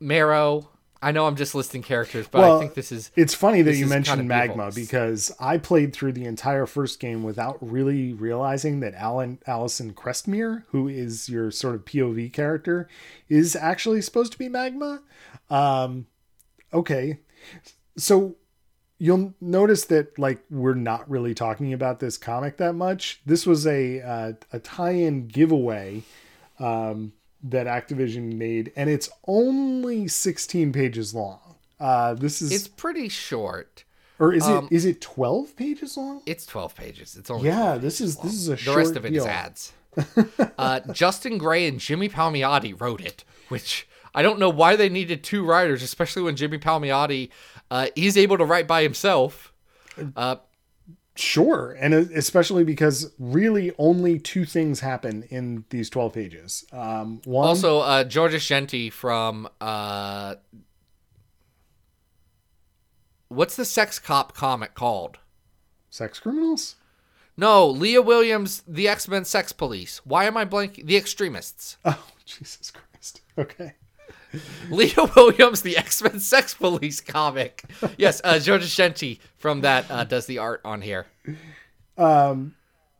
[0.00, 0.68] Marrow.
[1.00, 3.86] I know I'm just listing characters, but I think this is It's funny that you
[3.86, 4.82] mentioned kinda Magma beautiful.
[4.82, 10.64] because I played through the entire first game without really realizing that Alan Allison Crestmere,
[10.70, 12.88] who is your sort of POV character,
[13.28, 15.02] is actually supposed to be Magma.
[15.50, 16.06] Um,
[16.74, 17.20] okay,
[17.96, 18.36] so
[18.98, 23.20] you'll notice that like we're not really talking about this comic that much.
[23.24, 26.02] This was a uh, a tie-in giveaway
[26.58, 31.56] um, that Activision made, and it's only 16 pages long.
[31.80, 33.84] Uh, this is it's pretty short.
[34.18, 36.22] or is Um, it is it 12 pages long?
[36.26, 37.16] It's 12 pages.
[37.16, 38.26] It's only Yeah, this is long.
[38.26, 39.30] this is a the short rest of it is deal.
[39.32, 39.72] ads.
[40.58, 45.22] uh, Justin Gray and Jimmy Palmiotti wrote it, which I don't know why they needed
[45.22, 47.30] two writers, especially when Jimmy Palmiotti
[47.70, 49.52] uh, he's able to write by himself.
[50.16, 50.36] Uh,
[51.18, 56.64] Sure, and especially because really only two things happen in these 12 pages.
[56.72, 60.36] Um, one, Also, uh, Georges Jeanty from uh,
[63.28, 65.18] what's the sex cop comic called?
[65.90, 66.76] sex criminals.
[67.36, 70.00] No, Leah Williams, the X Men Sex Police.
[70.04, 70.86] Why am I blanking?
[70.86, 71.78] The Extremists.
[71.84, 73.22] Oh, Jesus Christ.
[73.36, 73.74] Okay.
[74.70, 77.64] Leah Williams, the X Men Sex Police comic.
[77.96, 81.06] Yes, uh, Jeanty from that uh, does the art on here.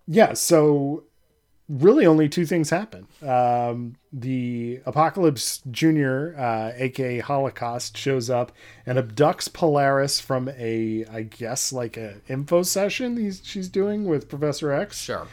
[0.06, 1.04] Yeah, so
[1.68, 3.06] really only two things happen.
[3.22, 8.52] Um, the Apocalypse Junior, uh, aka Holocaust, shows up
[8.86, 14.28] and abducts Polaris from a, I guess, like a info session he's she's doing with
[14.28, 15.00] Professor X.
[15.02, 15.28] Sure.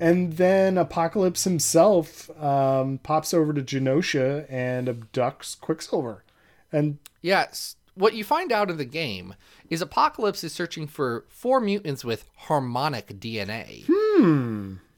[0.00, 6.24] And then Apocalypse himself um, pops over to Genosha and abducts Quicksilver.
[6.72, 7.76] And Yes.
[7.94, 9.34] What you find out in the game
[9.68, 13.88] is Apocalypse is searching for four mutants with harmonic DNA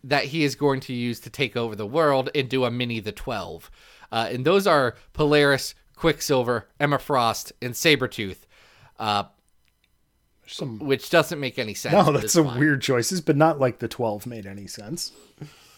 [0.04, 3.00] that he is going to use to take over the world and do a mini
[3.00, 3.70] the 12.
[4.12, 8.40] Uh, and those are Polaris, Quicksilver, Emma Frost, and Sabretooth,
[8.98, 9.24] uh,
[10.52, 11.92] some which doesn't make any sense.
[11.94, 12.58] no, that's some fine.
[12.58, 15.12] weird choices, but not like the twelve made any sense.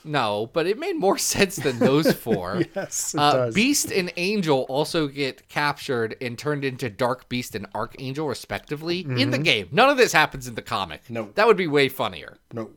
[0.04, 2.62] No, but it made more sense than those four.
[2.74, 3.52] Yes, Uh.
[3.54, 9.30] Beast and Angel also get captured and turned into Dark Beast and Archangel, respectively, in
[9.30, 9.68] the game.
[9.70, 11.04] None of this happens in the comic.
[11.04, 11.14] Mm-hmm.
[11.14, 11.28] No.
[11.36, 12.38] That would be way funnier.
[12.52, 12.70] No.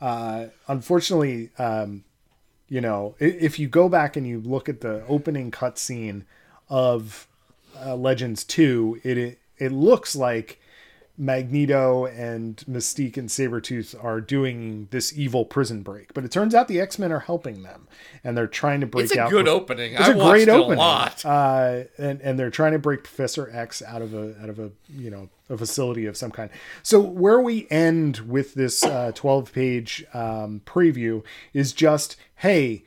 [0.00, 2.04] Uh, unfortunately, um,
[2.68, 6.24] you know, if you go back and you look at the opening cutscene
[6.70, 7.28] of
[7.84, 10.58] uh, Legends 2, it, it it looks like
[11.16, 16.12] Magneto and Mystique and Sabretooth are doing this evil prison break.
[16.12, 17.86] But it turns out the X Men are helping them,
[18.24, 19.10] and they're trying to break out.
[19.10, 19.30] It's a out.
[19.30, 19.92] good opening.
[19.92, 20.78] It's I a great opening.
[20.78, 21.24] a lot.
[21.24, 24.72] Uh, and and they're trying to break Professor X out of a out of a
[24.88, 26.50] you know a facility of some kind.
[26.82, 32.84] So where we end with this uh, twelve page um, preview is just hey.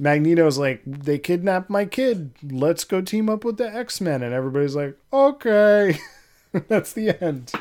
[0.00, 2.30] Magneto's like, they kidnapped my kid.
[2.48, 4.22] Let's go team up with the X Men.
[4.22, 5.98] And everybody's like, okay.
[6.68, 7.52] That's the end.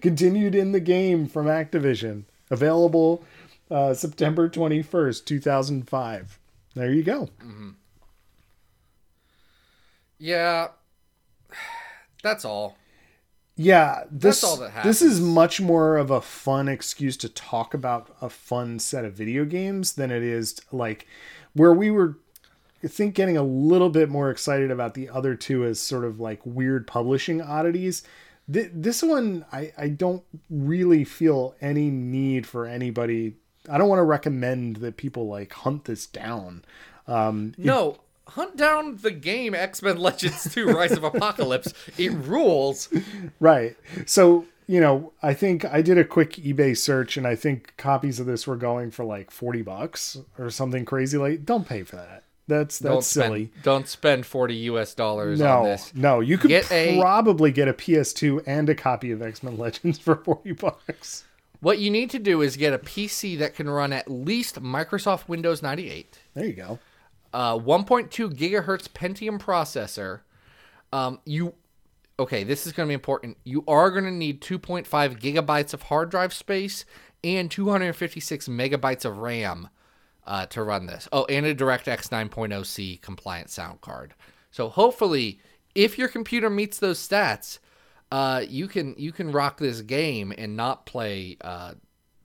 [0.00, 2.24] Continued in the game from Activision.
[2.50, 3.24] Available
[3.70, 6.38] uh, September 21st, 2005.
[6.74, 7.28] There you go.
[10.18, 10.68] Yeah.
[12.22, 12.76] That's all.
[13.60, 18.16] Yeah, this all that this is much more of a fun excuse to talk about
[18.22, 21.08] a fun set of video games than it is like
[21.54, 22.18] where we were
[22.82, 26.20] I think getting a little bit more excited about the other two as sort of
[26.20, 28.02] like weird publishing oddities.
[28.52, 33.34] Th- this one I I don't really feel any need for anybody.
[33.70, 36.64] I don't want to recommend that people like hunt this down.
[37.06, 37.98] Um, No,
[38.28, 41.72] hunt down the game X Men Legends 2 Rise of Apocalypse.
[41.98, 42.88] It rules.
[43.40, 43.76] Right.
[44.06, 48.20] So, you know, I think I did a quick eBay search and I think copies
[48.20, 51.96] of this were going for like 40 bucks or something crazy like don't pay for
[51.96, 52.22] that.
[52.48, 53.46] That's that's Don't silly.
[53.46, 55.92] spend, don't spend 40 US dollars on No, this.
[55.94, 59.56] no, you could Get a- probably get a PS2 and a copy of X Men
[59.58, 61.24] Legends for 40 bucks.
[61.60, 65.28] What you need to do is get a PC that can run at least Microsoft
[65.28, 66.18] Windows 98.
[66.34, 66.78] There you go.
[67.34, 70.20] uh, 1.2 gigahertz Pentium processor.
[70.92, 71.54] Um, you
[72.18, 72.44] okay?
[72.44, 73.36] This is going to be important.
[73.44, 74.86] You are going to need 2.5
[75.20, 76.84] gigabytes of hard drive space
[77.24, 79.68] and 256 megabytes of RAM
[80.28, 81.08] uh, to run this.
[81.10, 84.14] Oh, and a DirectX 9.0C compliant sound card.
[84.50, 85.40] So hopefully,
[85.74, 87.58] if your computer meets those stats,
[88.12, 91.74] uh, you can you can rock this game and not play uh,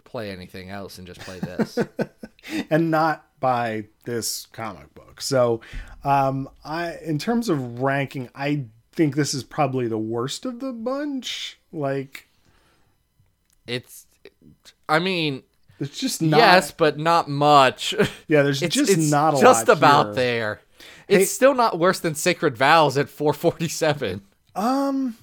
[0.03, 1.79] play anything else and just play this.
[2.69, 5.21] and not buy this comic book.
[5.21, 5.61] So,
[6.03, 10.73] um, I in terms of ranking, I think this is probably the worst of the
[10.73, 11.57] bunch.
[11.71, 12.27] Like,
[13.65, 14.07] it's,
[14.87, 15.43] I mean,
[15.83, 16.37] it's just not.
[16.37, 17.93] yes, but not much.
[18.27, 20.13] Yeah, there's It's just it's not a just lot about here.
[20.15, 20.61] there.
[21.07, 24.21] It's Hey- still not worse than Sacred Vows at 447.
[24.55, 25.17] Um,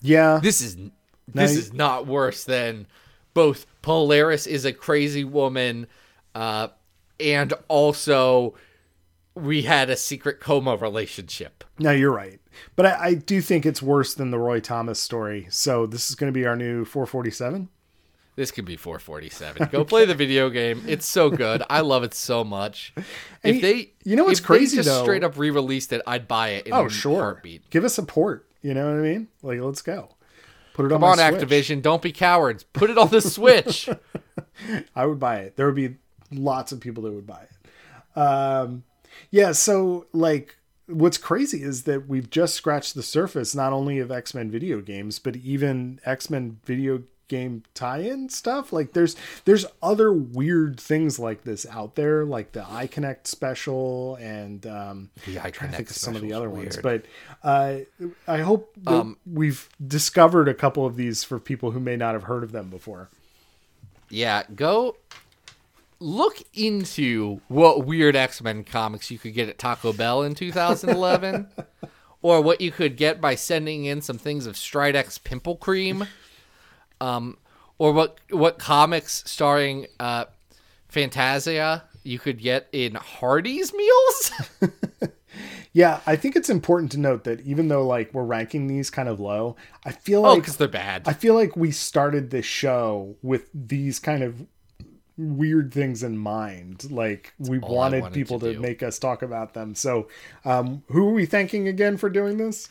[0.00, 0.76] Yeah, This is
[1.32, 2.86] this you- is not worse than
[3.34, 5.86] both Polaris is a crazy woman,
[6.34, 6.68] uh,
[7.20, 8.54] and also
[9.34, 11.64] we had a secret coma relationship.
[11.78, 12.38] no, you're right.
[12.76, 15.46] But I, I do think it's worse than the Roy Thomas story.
[15.48, 17.68] So this is going to be our new 447.
[18.34, 19.68] This could be 447.
[19.70, 20.82] Go play the video game.
[20.86, 21.62] It's so good.
[21.68, 22.94] I love it so much.
[22.96, 25.02] And If they, you know what's if crazy, they just though?
[25.02, 26.66] straight up re-released it, I'd buy it.
[26.66, 27.20] In Oh, a sure.
[27.20, 27.68] heartbeat.
[27.68, 28.48] Give us support.
[28.62, 29.28] You know what I mean?
[29.42, 30.14] Like, let's go.
[30.72, 31.42] Put it Come on, on, Switch.
[31.48, 32.62] Activision, don't be cowards.
[32.62, 33.90] Put it on the Switch.
[34.96, 35.56] I would buy it.
[35.56, 35.96] There would be
[36.30, 38.18] lots of people that would buy it.
[38.18, 38.84] Um,
[39.30, 39.52] yeah.
[39.52, 40.56] So, like,
[40.86, 44.80] what's crazy is that we've just scratched the surface not only of X Men video
[44.80, 48.72] games, but even X Men video game tie-in stuff.
[48.72, 54.66] Like, there's there's other weird things like this out there, like the iConnect special, and
[54.66, 56.76] um, The trying to think of some of the other ones.
[56.76, 57.04] But
[57.42, 57.78] uh,
[58.26, 62.24] I hope Um, we've discovered a couple of these for people who may not have
[62.24, 63.08] heard of them before.
[64.10, 64.96] yeah, go
[65.98, 71.46] look into what weird X-Men comics you could get at Taco Bell in 2011
[72.22, 76.06] or what you could get by sending in some things of Stridex pimple cream.
[77.02, 77.36] Um
[77.78, 80.26] or what what comics starring uh
[80.88, 84.32] Fantasia you could get in Hardee's meals?
[85.74, 89.08] Yeah, I think it's important to note that even though like we're ranking these kind
[89.08, 91.02] of low, I feel oh, like cuz they're bad.
[91.06, 94.46] I feel like we started this show with these kind of
[95.16, 96.90] weird things in mind.
[96.90, 99.74] Like we wanted, wanted people to to, make us talk about them.
[99.74, 100.08] So,
[100.44, 102.68] um, who are we thanking again for doing this?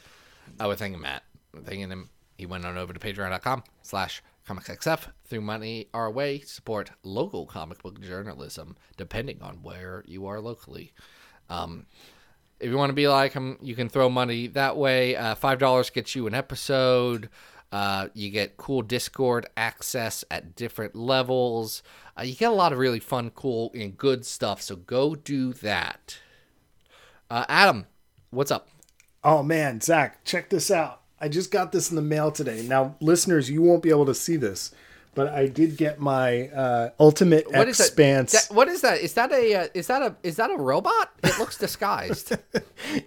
[0.60, 1.24] I would thank Matt.
[1.56, 2.10] I'm thanking him.
[2.42, 7.84] He went on over to patreon.com slash comicsxf threw money our way support local comic
[7.84, 10.92] book journalism, depending on where you are locally.
[11.52, 11.86] Um,
[12.60, 15.16] if you want to be like him, you can throw money that way.
[15.16, 17.30] Uh, $5 gets you an episode.
[17.72, 21.84] Uh, you get cool Discord access at different levels.
[22.18, 24.64] Uh, you get a lot of really fun, cool, and good stuff.
[24.64, 26.18] So go do that.
[27.30, 27.86] Uh, Adam,
[28.32, 28.68] what's up?
[29.24, 31.01] Oh man, Zach, check this out.
[31.22, 32.66] I just got this in the mail today.
[32.68, 34.74] Now, listeners, you won't be able to see this,
[35.14, 37.84] but I did get my uh, Ultimate What is that?
[37.84, 38.32] X-Spanse.
[38.48, 38.56] that?
[38.56, 39.00] What is that?
[39.02, 41.12] Is that a uh, is that a is that a robot?
[41.24, 42.36] It looks disguised.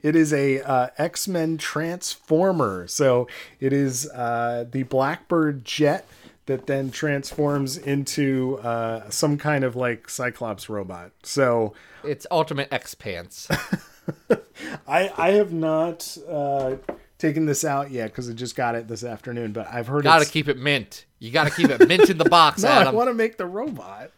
[0.03, 2.87] It is a uh, X Men Transformer.
[2.89, 3.29] So
[3.61, 6.07] it is uh, the Blackbird jet
[6.47, 11.11] that then transforms into uh, some kind of like Cyclops robot.
[11.23, 13.49] So it's Ultimate X Pants.
[14.89, 16.77] I I have not uh,
[17.25, 19.53] taken this out yet because I just got it this afternoon.
[19.53, 21.07] But I've heard Got to keep it mint.
[21.19, 23.47] You got to keep it mint in the box, no, I want to make the
[23.47, 24.11] robot.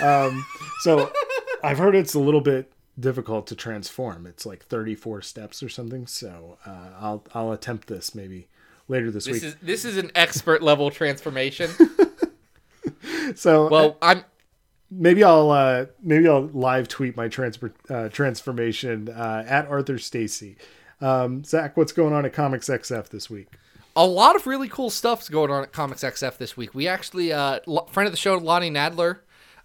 [0.00, 0.46] um,
[0.82, 1.10] so
[1.64, 4.26] I've heard it's a little bit difficult to transform.
[4.26, 6.06] It's like 34 steps or something.
[6.06, 8.46] So uh, I'll I'll attempt this maybe
[8.86, 9.42] later this, This week.
[9.42, 11.70] is this is an expert level transformation.
[13.34, 14.24] so Well, I'm
[14.88, 20.56] maybe I'll uh, maybe I'll live tweet my transfer uh, transformation uh, at Arthur Stacy.
[21.00, 23.48] Um, Zach, what's going on at Comics XF this week?
[23.96, 26.74] a lot of really cool stuff's going on at Comics XF this week.
[26.74, 29.18] We actually, uh, friend of the show, Lonnie Nadler,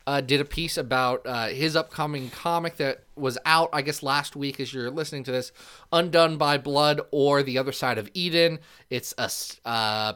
[0.07, 4.35] uh, did a piece about uh, his upcoming comic that was out, I guess, last
[4.35, 5.51] week as you're listening to this
[5.91, 8.59] Undone by Blood or The Other Side of Eden.
[8.89, 9.29] It's a,
[9.67, 10.13] uh,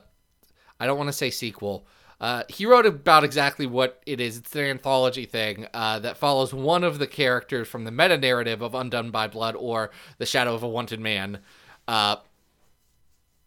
[0.80, 1.88] I don't want to say sequel.
[2.20, 4.38] Uh, he wrote about exactly what it is.
[4.38, 8.62] It's an anthology thing uh, that follows one of the characters from the meta narrative
[8.62, 11.40] of Undone by Blood or The Shadow of a Wanted Man.
[11.88, 12.18] Uh,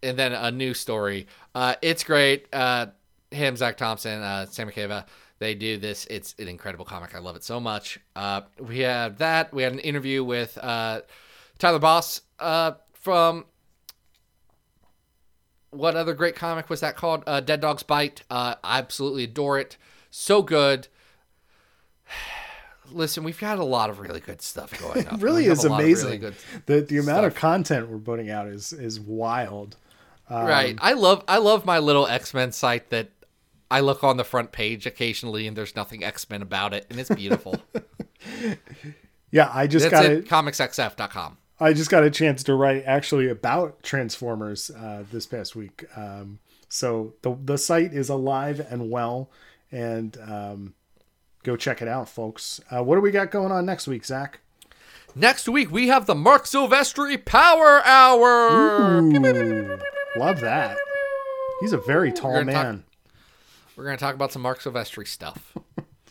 [0.02, 1.26] and then a new story.
[1.54, 2.46] Uh, it's great.
[2.52, 2.86] Uh,
[3.30, 4.70] him, Zach Thompson, uh, Sam
[5.38, 6.06] they do this.
[6.08, 7.14] It's an incredible comic.
[7.14, 8.00] I love it so much.
[8.16, 9.52] Uh, we have that.
[9.52, 13.44] We had an interview with Tyler Boss from
[15.72, 17.24] what other great comic was that called?
[17.26, 18.22] Uh, Dead Dog's Bite.
[18.30, 19.76] Uh, I absolutely adore it.
[20.10, 20.86] So good.
[22.92, 25.14] Listen, we've got a lot of really good stuff going on.
[25.16, 26.20] It really is a lot of amazing.
[26.20, 26.34] really
[26.66, 29.76] the the amount of content we're putting out is is wild.
[30.30, 30.78] right.
[30.80, 33.10] I love I love my little X Men site that
[33.70, 37.00] I look on the front page occasionally and there's nothing X Men about it and
[37.00, 37.56] it's beautiful.
[39.32, 40.18] Yeah, I just That's got it.
[40.18, 40.28] it.
[40.28, 41.38] Comicsxf.com.
[41.62, 45.84] I just got a chance to write actually about Transformers uh, this past week.
[45.96, 49.30] Um, so the the site is alive and well,
[49.70, 50.74] and um,
[51.44, 52.60] go check it out, folks.
[52.68, 54.40] Uh, what do we got going on next week, Zach?
[55.14, 59.00] Next week we have the Marc Silvestri Power Hour.
[59.00, 59.78] Ooh,
[60.16, 60.76] love that.
[61.60, 62.84] He's a very tall talk- man.
[63.76, 65.56] We're going to talk about some Marc Silvestri stuff.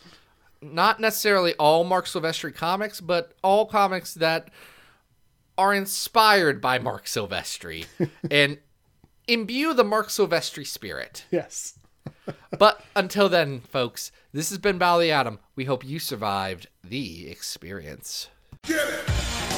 [0.62, 4.50] Not necessarily all Marc Silvestri comics, but all comics that
[5.62, 7.86] are inspired by Marc Silvestri
[8.32, 8.58] and
[9.28, 11.26] imbue the Marc Silvestri spirit.
[11.30, 11.78] yes.
[12.58, 15.38] But until then, folks, this has been Bally Adam.
[15.56, 18.28] We hope you survived the experience.
[18.64, 19.51] Get it.